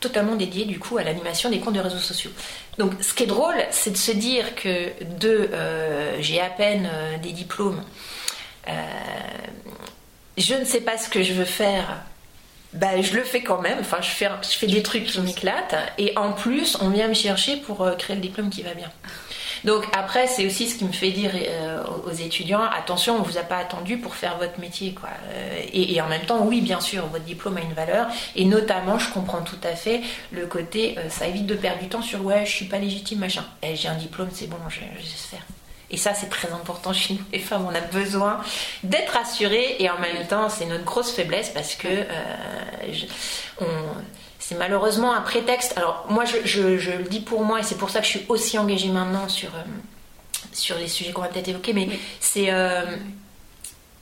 totalement 0.01 0.37
dédiée 0.37 0.65
du 0.65 0.79
coup 0.79 0.99
à 0.99 1.03
l'animation 1.03 1.51
des 1.51 1.59
comptes 1.61 1.75
de 1.75 1.81
réseaux 1.81 1.99
sociaux. 1.99 2.31
Donc 2.79 2.93
ce 3.01 3.15
qui 3.15 3.25
est 3.25 3.27
drôle, 3.27 3.57
c'est 3.71 3.91
de 3.91 3.97
se 3.97 4.13
dire 4.13 4.55
que 4.55 4.91
de 5.19 5.51
euh, 5.53 6.17
j'ai 6.21 6.41
à 6.41 6.51
peine 6.51 6.89
euh, 6.93 7.19
des 7.19 7.33
diplômes, 7.33 7.83
je 10.37 10.55
ne 10.55 10.65
sais 10.65 10.83
pas 10.83 10.99
ce 10.99 11.09
que 11.09 11.23
je 11.23 11.33
veux 11.33 11.47
faire 11.47 12.03
bah, 12.73 13.01
je 13.01 13.15
le 13.15 13.23
fais 13.23 13.43
quand 13.43 13.61
même. 13.61 13.79
Enfin, 13.81 13.99
je 14.01 14.11
fais, 14.11 14.29
je 14.43 14.57
fais 14.57 14.67
des 14.67 14.83
trucs 14.83 15.05
qui 15.05 15.21
m'éclatent. 15.21 15.75
Et 15.97 16.17
en 16.17 16.33
plus, 16.33 16.77
on 16.81 16.91
vient 16.91 17.09
me 17.09 17.15
chercher 17.15 17.57
pour 17.57 17.83
euh, 17.83 17.95
créer 17.95 18.17
le 18.17 18.23
diplôme 18.23 18.51
qui 18.51 18.63
va 18.63 18.75
bien. 18.75 18.91
Donc 19.65 19.85
après, 19.93 20.27
c'est 20.27 20.47
aussi 20.47 20.69
ce 20.69 20.79
qui 20.79 20.85
me 20.85 20.93
fait 20.93 21.11
dire 21.11 21.33
euh, 21.35 21.83
aux 22.07 22.13
étudiants 22.13 22.63
attention, 22.63 23.17
on 23.17 23.23
vous 23.23 23.39
a 23.39 23.43
pas 23.43 23.59
attendu 23.59 23.99
pour 23.99 24.15
faire 24.15 24.37
votre 24.39 24.59
métier, 24.61 24.93
quoi. 24.93 25.11
Euh, 25.31 25.63
et, 25.73 26.01
en 26.01 26.09
même 26.09 26.23
temps, 26.23 26.45
oui, 26.45 26.61
bien 26.61 26.81
sûr, 26.81 27.07
votre 27.07 27.25
diplôme 27.25 27.57
a 27.57 27.61
une 27.61 27.75
valeur. 27.75 28.09
Et 28.37 28.45
notamment, 28.45 28.99
je 28.99 29.11
comprends 29.11 29.43
tout 29.43 29.61
à 29.65 29.75
fait 29.75 30.03
le 30.33 30.47
côté, 30.47 30.97
ça 31.09 31.27
évite 31.27 31.47
de 31.47 31.55
perdre 31.55 31.81
du 31.81 31.89
temps 31.89 32.03
sur 32.03 32.25
ouais, 32.25 32.47
je 32.47 32.51
suis 32.51 32.67
pas 32.67 32.79
légitime, 32.79 33.19
machin. 33.19 33.45
Eh, 33.63 33.77
j'ai 33.77 33.89
un 33.89 33.97
diplôme, 33.97 34.29
c'est 34.33 34.49
bon, 34.49 34.57
je, 34.69 34.81
je 35.01 35.07
sais 35.07 35.37
faire. 35.37 35.43
Et 35.91 35.97
ça, 35.97 36.13
c'est 36.15 36.29
très 36.29 36.53
important 36.53 36.93
chez 36.93 37.15
nous, 37.15 37.21
les 37.33 37.39
femmes. 37.39 37.67
On 37.67 37.75
a 37.75 37.81
besoin 37.81 38.41
d'être 38.83 39.17
assurées 39.17 39.77
et 39.79 39.89
en 39.89 39.99
même 39.99 40.27
temps, 40.27 40.49
c'est 40.49 40.67
notre 40.67 40.85
grosse 40.85 41.13
faiblesse 41.13 41.51
parce 41.51 41.75
que 41.75 41.89
euh, 41.89 43.65
c'est 44.49 44.55
malheureusement 44.55 45.13
un 45.13 45.21
prétexte. 45.21 45.77
Alors, 45.77 46.07
moi, 46.09 46.25
je, 46.25 46.61
le 46.63 47.03
dis 47.03 47.21
pour 47.21 47.45
moi 47.45 47.61
et 47.61 47.63
c'est 47.63 47.77
pour 47.77 47.91
ça 47.91 48.01
que 48.01 48.07
je 48.07 48.13
suis 48.13 48.25
aussi 48.31 48.57
engagée 48.57 48.89
maintenant 48.89 49.29
sur, 49.29 49.51
euh, 49.51 49.63
sur 50.53 50.79
les 50.79 50.89
sujets 50.89 51.13
qu'on 51.13 51.21
va 51.21 51.29
peut-être 51.29 51.49
évoquer, 51.49 51.75
mais 51.75 51.87
c'est. 52.19 52.51
Euh, 52.51 52.97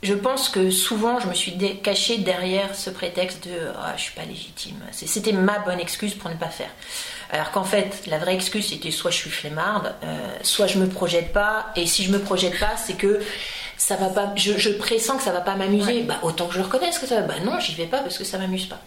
je 0.03 0.13
pense 0.13 0.47
que 0.47 0.69
souvent 0.69 1.19
je 1.19 1.27
me 1.27 1.33
suis 1.33 1.57
cachée 1.83 2.19
derrière 2.19 2.75
ce 2.75 2.91
prétexte 2.91 3.45
de 3.45 3.57
ah, 3.77 3.93
je 3.97 4.03
suis 4.03 4.13
pas 4.13 4.23
légitime. 4.23 4.77
C'était 4.91 5.33
ma 5.33 5.59
bonne 5.59 5.81
excuse 5.81 6.13
pour 6.13 6.29
ne 6.29 6.35
pas 6.35 6.49
faire. 6.49 6.69
Alors 7.31 7.51
qu'en 7.51 7.63
fait, 7.63 8.03
la 8.05 8.19
vraie 8.19 8.35
excuse 8.35 8.69
c'était 8.69 8.91
soit 8.91 9.11
je 9.11 9.17
suis 9.17 9.29
flemmarde, 9.31 9.95
euh, 10.03 10.17
soit 10.43 10.67
je 10.67 10.77
me 10.77 10.87
projette 10.87 11.33
pas. 11.33 11.73
Et 11.75 11.87
si 11.87 12.03
je 12.03 12.11
me 12.11 12.19
projette 12.19 12.57
pas, 12.57 12.77
c'est 12.77 12.93
que 12.93 13.19
ça 13.75 13.97
va 13.97 14.09
pas. 14.09 14.31
Je, 14.35 14.69
pressens 14.69 15.17
que 15.17 15.23
ça 15.23 15.31
va 15.31 15.41
pas 15.41 15.55
m'amuser. 15.55 16.03
Bah 16.03 16.19
autant 16.21 16.45
que 16.45 16.53
je 16.53 16.59
le 16.59 16.65
reconnaisse 16.65 16.99
que 16.99 17.07
ça 17.07 17.19
va. 17.19 17.21
Bah 17.23 17.39
non, 17.43 17.59
j'y 17.59 17.73
vais 17.73 17.87
pas 17.87 17.99
parce 17.99 18.17
que 18.17 18.23
ça 18.23 18.37
m'amuse 18.37 18.67
pas. 18.67 18.79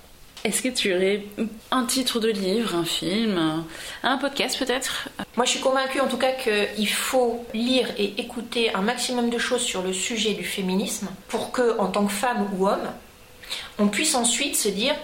Est-ce 0.43 0.63
que 0.63 0.69
tu 0.69 0.95
aurais 0.95 1.23
un 1.71 1.85
titre 1.85 2.19
de 2.19 2.29
livre, 2.31 2.75
un 2.75 2.85
film, 2.85 3.65
un 4.03 4.17
podcast 4.17 4.59
peut-être? 4.59 5.09
Moi 5.37 5.45
je 5.45 5.51
suis 5.51 5.61
convaincue 5.61 6.01
en 6.01 6.09
tout 6.09 6.17
cas 6.17 6.33
qu'il 6.33 6.89
faut 6.89 7.45
lire 7.53 7.89
et 7.99 8.15
écouter 8.19 8.75
un 8.75 8.81
maximum 8.81 9.29
de 9.29 9.39
choses 9.39 9.61
sur 9.61 9.83
le 9.83 9.93
sujet 9.93 10.33
du 10.33 10.45
féminisme 10.45 11.09
pour 11.29 11.53
que, 11.53 11.79
en 11.79 11.89
tant 11.89 12.07
que 12.07 12.13
femme 12.13 12.49
ou 12.55 12.67
homme, 12.67 12.89
on 13.79 13.89
puisse 13.89 14.15
ensuite 14.15 14.57
se 14.57 14.69
dire 14.69 14.95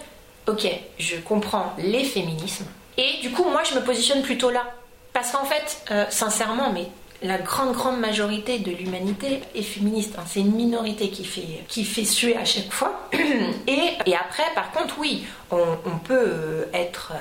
ok, 0.46 0.66
je 0.98 1.16
comprends 1.16 1.74
les 1.78 2.04
féminismes 2.04 2.66
et 2.96 3.18
du 3.20 3.30
coup 3.30 3.44
moi 3.44 3.62
je 3.62 3.74
me 3.78 3.84
positionne 3.84 4.22
plutôt 4.22 4.50
là. 4.50 4.74
Parce 5.12 5.32
qu'en 5.32 5.46
fait, 5.46 5.78
euh, 5.90 6.04
sincèrement, 6.10 6.72
mais 6.72 6.88
la 7.22 7.38
grande, 7.38 7.72
grande 7.74 8.00
majorité 8.00 8.58
de 8.58 8.70
l'humanité 8.70 9.40
est 9.54 9.62
féministe. 9.62 10.14
Hein. 10.18 10.24
C'est 10.26 10.40
une 10.40 10.54
minorité 10.54 11.10
qui 11.10 11.24
fait, 11.24 11.64
qui 11.68 11.84
fait 11.84 12.04
suer 12.04 12.36
à 12.36 12.44
chaque 12.44 12.72
fois. 12.72 13.08
Et, 13.66 13.92
et 14.06 14.14
après, 14.14 14.44
par 14.54 14.70
contre, 14.70 14.96
oui, 14.98 15.24
on, 15.50 15.98
peut 16.04 16.14
euh, 16.14 16.64
être 16.72 17.12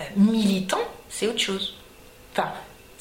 euh, 0.00 0.04
militant, 0.16 0.80
c'est 1.08 1.26
autre 1.26 1.38
chose. 1.40 1.76
Enfin, 2.32 2.48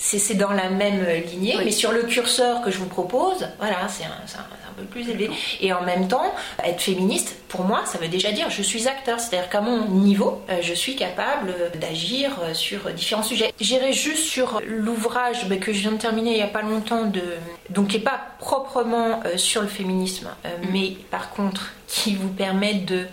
c'est 0.05 0.35
dans 0.35 0.51
la 0.51 0.69
même 0.69 1.05
lignée, 1.31 1.55
mais 1.63 1.71
sur 1.71 1.91
le 1.91 2.03
curseur 2.03 2.61
que 2.61 2.69
je 2.69 2.77
vous 2.77 2.87
propose, 2.87 3.47
voilà, 3.57 3.87
c'est 3.87 4.03
un, 4.03 4.39
un, 4.39 4.73
peu 4.75 4.83
plus 4.83 5.07
élevé. 5.09 5.29
Et 5.61 5.71
en 5.71 5.81
même 5.81 6.07
temps, 6.07 6.33
être 6.63 6.81
féministe, 6.81 7.37
pour 7.47 7.63
moi, 7.63 7.83
ça 7.85 7.97
veut 7.99 8.07
déjà 8.07 8.31
dire 8.31 8.49
je 8.49 8.61
suis 8.61 8.87
acteur, 8.87 9.19
c'est-à-dire 9.19 9.49
qu'à 9.49 9.61
mon 9.61 9.87
niveau, 9.87 10.41
euh, 10.49 10.57
je 10.61 10.73
suis 10.73 10.95
capable 10.95 11.53
d'agir 11.79 12.31
euh, 12.41 12.53
sur 12.53 12.91
différents 12.91 13.23
sujets. 13.23 13.53
J'irai 13.61 13.93
juste 13.93 14.23
sur 14.23 14.61
l'ouvrage 14.67 15.47
bah, 15.47 15.57
que 15.57 15.71
je 15.71 15.79
viens 15.79 15.91
de 15.91 15.97
terminer 15.97 16.31
il 16.31 16.37
n'y 16.37 16.41
a 16.41 16.47
pas 16.47 16.63
longtemps, 16.63 17.05
de, 17.05 17.21
donc 17.69 17.89
qui 17.89 17.97
n'est 17.97 18.03
pas 18.03 18.19
proprement 18.39 19.21
euh, 19.25 19.37
sur 19.37 19.61
le 19.61 19.67
féminisme, 19.67 20.29
mm. 20.43 20.67
mais 20.71 20.97
par 21.11 21.29
contre 21.29 21.71
qui 21.87 22.15
vous 22.15 22.29
permet 22.29 22.73
de 22.73 23.05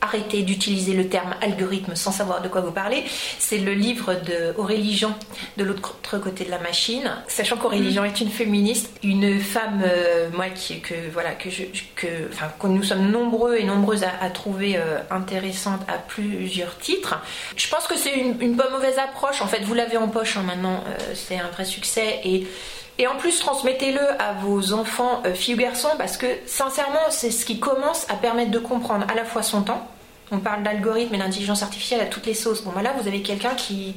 arrêter 0.00 0.42
d'utiliser 0.42 0.92
le 0.92 1.08
terme 1.08 1.34
algorithme 1.40 1.94
sans 1.94 2.12
savoir 2.12 2.42
de 2.42 2.48
quoi 2.48 2.60
vous 2.60 2.72
parlez. 2.72 3.04
C'est 3.38 3.58
le 3.58 3.72
livre 3.72 4.14
de 4.14 4.54
Aurélie 4.56 4.96
Jean, 4.96 5.16
de 5.56 5.64
l'autre 5.64 6.18
côté 6.18 6.44
de 6.44 6.50
la 6.50 6.58
machine. 6.58 7.10
Sachant 7.26 7.56
qu'Aurélie 7.56 7.92
Jean 7.92 8.04
est 8.04 8.20
une 8.20 8.30
féministe, 8.30 8.90
une 9.02 9.40
femme, 9.40 9.82
euh, 9.84 10.30
moi, 10.32 10.48
qui, 10.50 10.80
que, 10.80 10.94
voilà, 11.12 11.32
que, 11.32 11.50
je, 11.50 11.64
que, 11.94 12.06
enfin, 12.32 12.50
que 12.58 12.66
nous 12.66 12.82
sommes 12.82 13.10
nombreux 13.10 13.56
et 13.56 13.64
nombreuses 13.64 14.04
à, 14.04 14.30
trouver 14.30 14.76
euh, 14.76 14.98
intéressante 15.10 15.80
à 15.88 15.98
plusieurs 15.98 16.76
titres. 16.78 17.20
Je 17.56 17.68
pense 17.68 17.86
que 17.86 17.96
c'est 17.96 18.14
une, 18.14 18.40
une 18.40 18.56
pas 18.56 18.70
mauvaise 18.70 18.98
approche. 18.98 19.42
En 19.42 19.46
fait, 19.46 19.62
vous 19.62 19.74
l'avez 19.74 19.96
en 19.96 20.08
poche 20.08 20.36
hein, 20.36 20.42
maintenant, 20.46 20.84
euh, 20.86 21.14
c'est 21.14 21.38
un 21.38 21.48
vrai 21.48 21.64
succès. 21.64 22.20
Et 22.24 22.46
et 22.98 23.06
en 23.06 23.16
plus, 23.16 23.38
transmettez-le 23.38 24.00
à 24.20 24.32
vos 24.32 24.72
enfants, 24.72 25.22
euh, 25.24 25.32
filles 25.32 25.54
ou 25.54 25.58
garçons, 25.58 25.90
parce 25.98 26.16
que 26.16 26.26
sincèrement, 26.46 27.10
c'est 27.10 27.30
ce 27.30 27.44
qui 27.44 27.60
commence 27.60 28.08
à 28.10 28.14
permettre 28.14 28.50
de 28.50 28.58
comprendre 28.58 29.06
à 29.08 29.14
la 29.14 29.24
fois 29.24 29.42
son 29.42 29.62
temps. 29.62 29.86
On 30.32 30.38
parle 30.38 30.64
d'algorithme 30.64 31.14
et 31.14 31.18
d'intelligence 31.18 31.62
artificielle 31.62 32.00
à 32.00 32.06
toutes 32.06 32.26
les 32.26 32.34
sauces. 32.34 32.62
Bon, 32.62 32.72
bah 32.74 32.82
là, 32.82 32.94
vous 33.00 33.06
avez 33.06 33.22
quelqu'un 33.22 33.54
qui, 33.54 33.94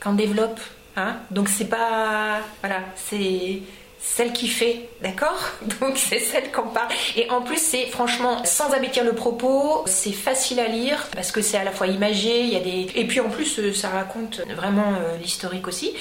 qui 0.00 0.08
en 0.08 0.14
développe. 0.14 0.58
Hein 0.96 1.16
Donc, 1.30 1.48
c'est 1.48 1.68
pas. 1.68 2.40
Voilà, 2.62 2.80
c'est 2.96 3.60
celle 4.00 4.32
qui 4.32 4.48
fait, 4.48 4.88
d'accord? 5.02 5.38
Donc 5.80 5.96
c'est 5.96 6.20
celle 6.20 6.50
qu'on 6.52 6.68
parle. 6.68 6.88
Et 7.16 7.28
en 7.30 7.42
plus, 7.42 7.58
c'est 7.58 7.86
franchement, 7.86 8.44
sans 8.44 8.72
abêtir 8.72 9.04
le 9.04 9.12
propos, 9.12 9.82
c'est 9.86 10.12
facile 10.12 10.60
à 10.60 10.68
lire 10.68 11.06
parce 11.14 11.32
que 11.32 11.42
c'est 11.42 11.56
à 11.56 11.64
la 11.64 11.72
fois 11.72 11.88
imagé, 11.88 12.42
il 12.42 12.50
y 12.50 12.56
a 12.56 12.60
des... 12.60 12.86
Et 12.94 13.06
puis 13.06 13.20
en 13.20 13.28
plus, 13.28 13.58
euh, 13.58 13.72
ça 13.72 13.88
raconte 13.88 14.40
vraiment 14.56 14.94
euh, 14.94 15.16
l'historique 15.20 15.66
aussi. 15.66 15.92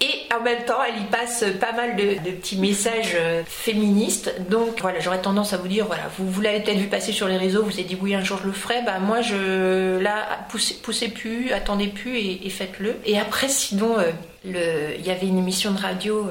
Et 0.00 0.13
en 0.38 0.42
même 0.42 0.64
temps, 0.64 0.78
elle 0.86 1.00
y 1.00 1.04
passe 1.06 1.44
pas 1.60 1.72
mal 1.72 1.96
de, 1.96 2.30
petits 2.30 2.56
messages 2.56 3.12
euh, 3.14 3.42
féministes. 3.46 4.34
Donc 4.50 4.80
voilà, 4.80 5.00
j'aurais 5.00 5.20
tendance 5.20 5.52
à 5.52 5.56
vous 5.56 5.68
dire, 5.68 5.86
voilà, 5.86 6.04
vous, 6.18 6.30
vous 6.30 6.40
l'avez 6.40 6.60
peut-être 6.60 6.78
vu 6.78 6.86
passer 6.86 7.12
sur 7.12 7.28
les 7.28 7.36
réseaux, 7.36 7.62
vous 7.62 7.70
vous 7.70 7.80
êtes 7.80 7.86
dit 7.86 7.98
oui, 8.00 8.14
un 8.14 8.24
jour 8.24 8.38
je 8.42 8.46
le 8.46 8.52
ferai. 8.52 8.82
Bah 8.82 8.98
moi, 8.98 9.20
je... 9.22 9.98
Là, 9.98 10.46
poussez, 10.48 10.74
poussez 10.74 11.08
plus, 11.08 11.52
attendez 11.52 11.88
plus 11.88 12.18
et, 12.18 12.50
faites-le. 12.50 12.96
Et 13.04 13.18
après, 13.18 13.48
sinon, 13.48 13.96
le... 14.44 14.94
il 14.98 15.06
y 15.06 15.10
avait 15.10 15.26
une 15.26 15.38
émission 15.38 15.72
de 15.72 15.78
radio 15.78 16.30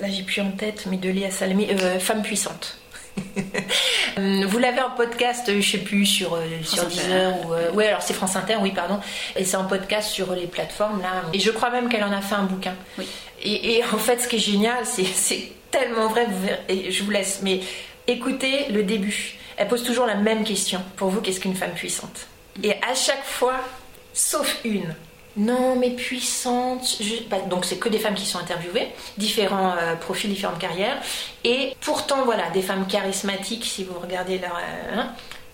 là 0.00 0.08
j'ai 0.10 0.22
plus 0.22 0.40
en 0.40 0.50
tête, 0.50 0.86
mais 0.90 0.96
de 0.96 1.08
Léa 1.08 1.30
Salamé, 1.30 1.68
euh, 1.70 1.98
Femme 1.98 2.22
puissante. 2.22 2.76
Euh, 4.18 4.44
vous 4.48 4.58
l'avez 4.58 4.80
en 4.80 4.90
podcast, 4.90 5.50
je 5.60 5.70
sais 5.70 5.78
plus, 5.78 6.04
sur, 6.04 6.34
euh, 6.34 6.44
sur 6.64 6.84
Deezer 6.86 7.32
ou. 7.46 7.76
ouais, 7.76 7.86
alors 7.86 8.02
c'est 8.02 8.12
France 8.12 8.34
Inter, 8.34 8.56
oui, 8.60 8.72
pardon. 8.72 8.98
Et 9.36 9.44
c'est 9.44 9.56
en 9.56 9.64
podcast 9.64 10.10
sur 10.10 10.34
les 10.34 10.48
plateformes, 10.48 11.00
là. 11.00 11.22
Et 11.32 11.38
je 11.38 11.50
crois 11.52 11.70
même 11.70 11.88
qu'elle 11.88 12.02
en 12.02 12.10
a 12.10 12.20
fait 12.20 12.34
un 12.34 12.42
bouquin. 12.42 12.74
Oui. 12.98 13.06
Et, 13.42 13.82
en 13.92 13.98
fait, 13.98 14.20
ce 14.20 14.28
qui 14.28 14.36
est 14.36 14.40
génial, 14.40 14.84
c'est 14.84 15.52
tellement 15.70 16.08
vrai, 16.08 16.26
je 16.68 17.02
vous 17.02 17.10
laisse, 17.10 17.40
mais 17.42 17.60
écoutez 18.06 18.66
le 18.70 18.82
début. 18.82 19.38
Elle 19.56 19.68
pose 19.68 19.82
toujours 19.82 20.06
la 20.06 20.14
même 20.14 20.44
question. 20.44 20.80
Pour 20.96 21.10
vous, 21.10 21.20
qu'est-ce 21.20 21.40
qu'une 21.40 21.54
femme 21.54 21.72
puissante? 21.72 22.26
Et 22.62 22.72
à 22.72 22.94
chaque 22.94 23.24
fois, 23.24 23.56
sauf 24.12 24.58
une, 24.64 24.94
non, 25.36 25.76
mais 25.76 25.90
puissante. 25.90 26.98
Bah, 27.30 27.38
donc, 27.48 27.64
c'est 27.64 27.76
que 27.76 27.88
des 27.88 27.98
femmes 27.98 28.14
qui 28.14 28.26
sont 28.26 28.38
interviewées, 28.38 28.88
différents 29.16 29.74
euh, 29.78 29.94
profils, 29.94 30.28
différentes 30.28 30.58
carrières. 30.58 31.00
Et 31.44 31.74
pourtant, 31.80 32.24
voilà, 32.24 32.50
des 32.50 32.62
femmes 32.62 32.86
charismatiques, 32.86 33.64
si 33.64 33.84
vous 33.84 33.98
regardez 33.98 34.38
leur. 34.38 34.56
Euh, 34.56 34.96
hein, 34.96 35.12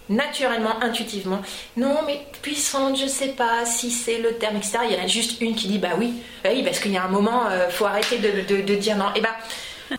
naturellement, 0.09 0.81
intuitivement. 0.83 1.41
Non, 1.77 2.01
mais 2.07 2.21
puissante, 2.43 2.99
je 2.99 3.07
sais 3.07 3.29
pas 3.29 3.65
si 3.65 3.91
c'est 3.91 4.19
le 4.19 4.35
terme, 4.35 4.57
etc. 4.57 4.79
Il 4.89 4.97
y 4.97 5.01
en 5.01 5.05
a 5.05 5.07
juste 5.07 5.41
une 5.41 5.55
qui 5.55 5.69
dit 5.69 5.79
bah 5.79 5.91
oui, 5.99 6.15
bah 6.45 6.51
oui, 6.53 6.63
parce 6.63 6.79
qu'il 6.79 6.93
y 6.93 6.97
a 6.97 7.05
un 7.05 7.09
moment, 7.09 7.47
euh, 7.51 7.69
faut 7.69 7.87
arrêter 7.87 8.19
de, 8.19 8.63
de, 8.63 8.75
dire 8.75 8.97
non. 8.97 9.07
Et 9.15 9.21
bah 9.21 9.37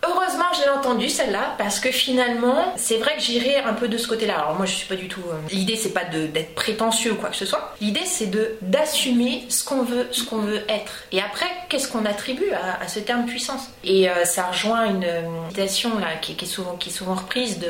Heureusement, 0.04 0.44
je 0.54 0.62
l'ai 0.62 0.68
entendue 0.68 1.08
celle-là 1.08 1.54
parce 1.56 1.80
que 1.80 1.90
finalement, 1.90 2.74
c'est 2.76 2.98
vrai 2.98 3.16
que 3.16 3.22
j'irai 3.22 3.56
un 3.56 3.72
peu 3.72 3.88
de 3.88 3.96
ce 3.96 4.06
côté-là. 4.06 4.38
Alors 4.38 4.54
moi, 4.54 4.66
je 4.66 4.74
suis 4.74 4.86
pas 4.86 4.96
du 4.96 5.08
tout. 5.08 5.22
Euh, 5.28 5.38
l'idée, 5.50 5.76
c'est 5.76 5.94
pas 5.94 6.04
d'être 6.04 6.54
prétentieux 6.54 7.12
ou 7.12 7.14
quoi 7.14 7.30
que 7.30 7.36
ce 7.36 7.46
soit. 7.46 7.74
L'idée, 7.80 8.04
c'est 8.04 8.30
d'assumer 8.60 9.46
ce 9.48 9.64
qu'on 9.64 9.82
veut, 9.82 10.08
ce 10.10 10.24
qu'on 10.24 10.38
veut 10.38 10.62
être. 10.68 11.04
Et 11.12 11.22
après, 11.22 11.46
qu'est-ce 11.68 11.88
qu'on 11.88 12.04
attribue 12.04 12.50
à, 12.52 12.86
ce 12.86 13.00
terme 13.00 13.24
puissance? 13.24 13.70
Et 13.82 14.10
euh, 14.10 14.24
ça 14.24 14.44
rejoint 14.44 14.84
une 14.86 15.06
citation 15.48 15.98
là 15.98 16.16
qui, 16.20 16.32
est 16.32 16.46
souvent 16.46 16.76
qui 16.76 16.90
est 16.90 16.92
souvent 16.92 17.14
reprise 17.14 17.58
de 17.58 17.68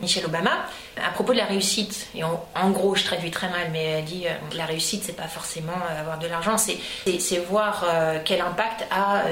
Michelle 0.00 0.24
Obama 0.24 0.66
à 1.06 1.10
propos 1.10 1.32
de 1.32 1.38
la 1.38 1.44
réussite. 1.44 2.08
Et 2.14 2.22
en, 2.24 2.70
gros, 2.70 2.94
je 2.94 3.04
traduis 3.04 3.30
très 3.30 3.48
mal, 3.48 3.68
mais 3.72 3.84
elle 3.84 4.04
dit 4.04 4.26
euh, 4.26 4.32
la 4.56 4.66
réussite, 4.66 5.02
c'est 5.04 5.16
pas 5.16 5.28
forcément 5.28 5.72
avoir 5.98 6.18
de 6.18 6.26
l'argent, 6.26 6.56
c'est 6.58 6.78
voir 7.48 7.84
quel 8.24 8.40
impact 8.40 8.86
a 8.90 9.24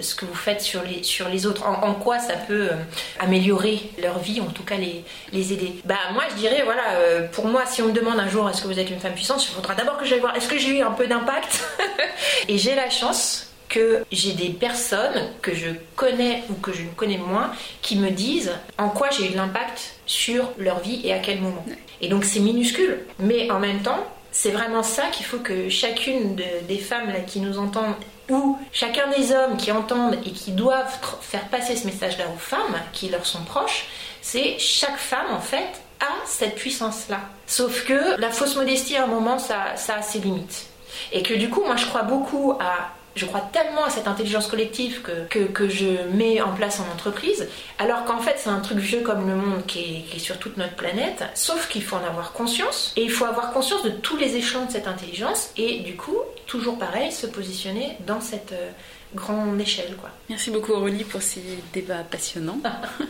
ce 0.00 0.14
que 0.14 0.24
vous 0.26 0.34
faites 0.34 0.60
sur 0.60 0.82
les 0.82 1.02
sur 1.02 1.28
les 1.28 1.46
autres. 1.46 1.66
En, 1.66 1.94
quoi 1.94 2.18
ça 2.18 2.34
peut 2.34 2.68
euh, 2.72 2.76
améliorer 3.20 3.90
leur 4.02 4.18
vie, 4.18 4.40
en 4.40 4.46
tout 4.46 4.64
cas 4.64 4.76
les, 4.76 5.04
les 5.32 5.52
aider. 5.52 5.72
Bah 5.84 5.96
moi 6.12 6.24
je 6.30 6.34
dirais 6.34 6.62
voilà, 6.64 6.94
euh, 6.94 7.28
pour 7.28 7.46
moi 7.46 7.64
si 7.66 7.82
on 7.82 7.86
me 7.86 7.92
demande 7.92 8.18
un 8.18 8.28
jour 8.28 8.48
est-ce 8.48 8.62
que 8.62 8.68
vous 8.68 8.78
êtes 8.78 8.90
une 8.90 9.00
femme 9.00 9.14
puissante, 9.14 9.44
il 9.44 9.52
faudra 9.52 9.74
d'abord 9.74 9.96
que 9.96 10.04
j'aille 10.04 10.20
voir 10.20 10.36
est-ce 10.36 10.48
que 10.48 10.58
j'ai 10.58 10.78
eu 10.78 10.82
un 10.82 10.90
peu 10.90 11.06
d'impact? 11.06 11.64
Et 12.48 12.58
j'ai 12.58 12.74
la 12.74 12.90
chance 12.90 13.53
que 13.74 14.04
j'ai 14.12 14.34
des 14.34 14.50
personnes 14.50 15.30
que 15.42 15.52
je 15.52 15.70
connais 15.96 16.44
ou 16.48 16.54
que 16.54 16.72
je 16.72 16.82
ne 16.82 16.90
connais 16.90 17.18
moins 17.18 17.50
qui 17.82 17.96
me 17.96 18.10
disent 18.10 18.52
en 18.78 18.88
quoi 18.88 19.10
j'ai 19.10 19.26
eu 19.26 19.30
de 19.30 19.36
l'impact 19.36 19.96
sur 20.06 20.52
leur 20.58 20.78
vie 20.78 21.00
et 21.02 21.12
à 21.12 21.18
quel 21.18 21.40
moment. 21.40 21.64
Et 22.00 22.08
donc 22.08 22.24
c'est 22.24 22.38
minuscule, 22.38 23.04
mais 23.18 23.50
en 23.50 23.58
même 23.58 23.82
temps, 23.82 24.06
c'est 24.30 24.52
vraiment 24.52 24.84
ça 24.84 25.08
qu'il 25.08 25.26
faut 25.26 25.38
que 25.38 25.68
chacune 25.68 26.36
des 26.68 26.78
femmes 26.78 27.08
là, 27.08 27.20
qui 27.20 27.40
nous 27.40 27.58
entendent 27.58 27.96
ou 28.30 28.56
chacun 28.72 29.08
des 29.16 29.32
hommes 29.32 29.56
qui 29.56 29.72
entendent 29.72 30.18
et 30.24 30.30
qui 30.30 30.52
doivent 30.52 30.96
faire 31.20 31.46
passer 31.48 31.74
ce 31.74 31.86
message-là 31.86 32.26
aux 32.32 32.38
femmes 32.38 32.80
qui 32.92 33.08
leur 33.08 33.26
sont 33.26 33.42
proches, 33.42 33.86
c'est 34.22 34.56
chaque 34.58 34.98
femme 34.98 35.32
en 35.32 35.40
fait 35.40 35.80
a 36.00 36.26
cette 36.26 36.54
puissance-là. 36.54 37.20
Sauf 37.48 37.84
que 37.84 38.20
la 38.20 38.30
fausse 38.30 38.54
modestie 38.54 38.96
à 38.96 39.04
un 39.04 39.08
moment 39.08 39.40
ça, 39.40 39.74
ça 39.74 39.96
a 39.96 40.02
ses 40.02 40.20
limites. 40.20 40.66
Et 41.10 41.24
que 41.24 41.34
du 41.34 41.50
coup 41.50 41.62
moi 41.64 41.74
je 41.74 41.86
crois 41.86 42.02
beaucoup 42.02 42.52
à 42.60 42.92
je 43.16 43.26
crois 43.26 43.40
tellement 43.52 43.84
à 43.84 43.90
cette 43.90 44.08
intelligence 44.08 44.46
collective 44.46 45.02
que, 45.02 45.44
que, 45.44 45.68
je 45.68 46.08
mets 46.12 46.40
en 46.40 46.52
place 46.52 46.80
en 46.80 46.92
entreprise, 46.92 47.46
alors 47.78 48.04
qu'en 48.04 48.18
fait 48.18 48.36
c'est 48.38 48.50
un 48.50 48.60
truc 48.60 48.78
vieux 48.78 49.00
comme 49.00 49.28
le 49.28 49.36
monde 49.36 49.64
qui 49.66 50.04
est, 50.12 50.18
sur 50.18 50.38
toute 50.38 50.56
notre 50.56 50.74
planète, 50.74 51.24
sauf 51.34 51.68
qu'il 51.68 51.82
faut 51.82 51.96
en 51.96 52.04
avoir 52.04 52.32
conscience, 52.32 52.92
et 52.96 53.02
il 53.02 53.10
faut 53.10 53.24
avoir 53.24 53.52
conscience 53.52 53.82
de 53.82 53.90
tous 53.90 54.16
les 54.16 54.36
échelons 54.36 54.66
de 54.66 54.72
cette 54.72 54.88
intelligence, 54.88 55.50
et 55.56 55.80
du 55.80 55.96
coup, 55.96 56.16
toujours 56.46 56.78
pareil, 56.78 57.12
se 57.12 57.26
positionner 57.26 57.96
dans 58.06 58.20
cette 58.20 58.52
euh, 58.52 58.70
grande 59.14 59.60
échelle. 59.60 59.96
Quoi. 59.96 60.10
Merci 60.28 60.50
beaucoup 60.50 60.72
Aurélie 60.72 61.04
pour 61.04 61.22
ces 61.22 61.42
débats 61.72 62.04
passionnants. 62.04 62.58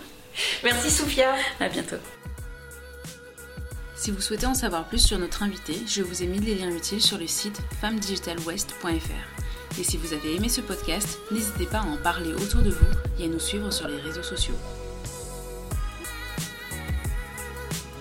Merci 0.64 0.90
Sophia. 0.90 1.34
À 1.60 1.68
bientôt. 1.68 1.96
Si 4.04 4.10
vous 4.10 4.20
souhaitez 4.20 4.44
en 4.44 4.54
savoir 4.54 4.84
plus 4.84 4.98
sur 4.98 5.18
notre 5.18 5.42
invité, 5.42 5.74
je 5.86 6.02
vous 6.02 6.22
ai 6.22 6.26
mis 6.26 6.38
les 6.38 6.56
liens 6.56 6.70
utiles 6.70 7.00
sur 7.00 7.16
le 7.16 7.26
site 7.26 7.62
femmedigitalwest.fr. 7.80 9.53
Et 9.78 9.82
si 9.82 9.96
vous 9.96 10.12
avez 10.12 10.36
aimé 10.36 10.48
ce 10.48 10.60
podcast, 10.60 11.18
n'hésitez 11.32 11.66
pas 11.66 11.78
à 11.78 11.86
en 11.86 11.96
parler 11.96 12.32
autour 12.32 12.62
de 12.62 12.70
vous 12.70 12.86
et 13.18 13.24
à 13.24 13.28
nous 13.28 13.40
suivre 13.40 13.72
sur 13.72 13.88
les 13.88 13.96
réseaux 13.96 14.22
sociaux. 14.22 14.54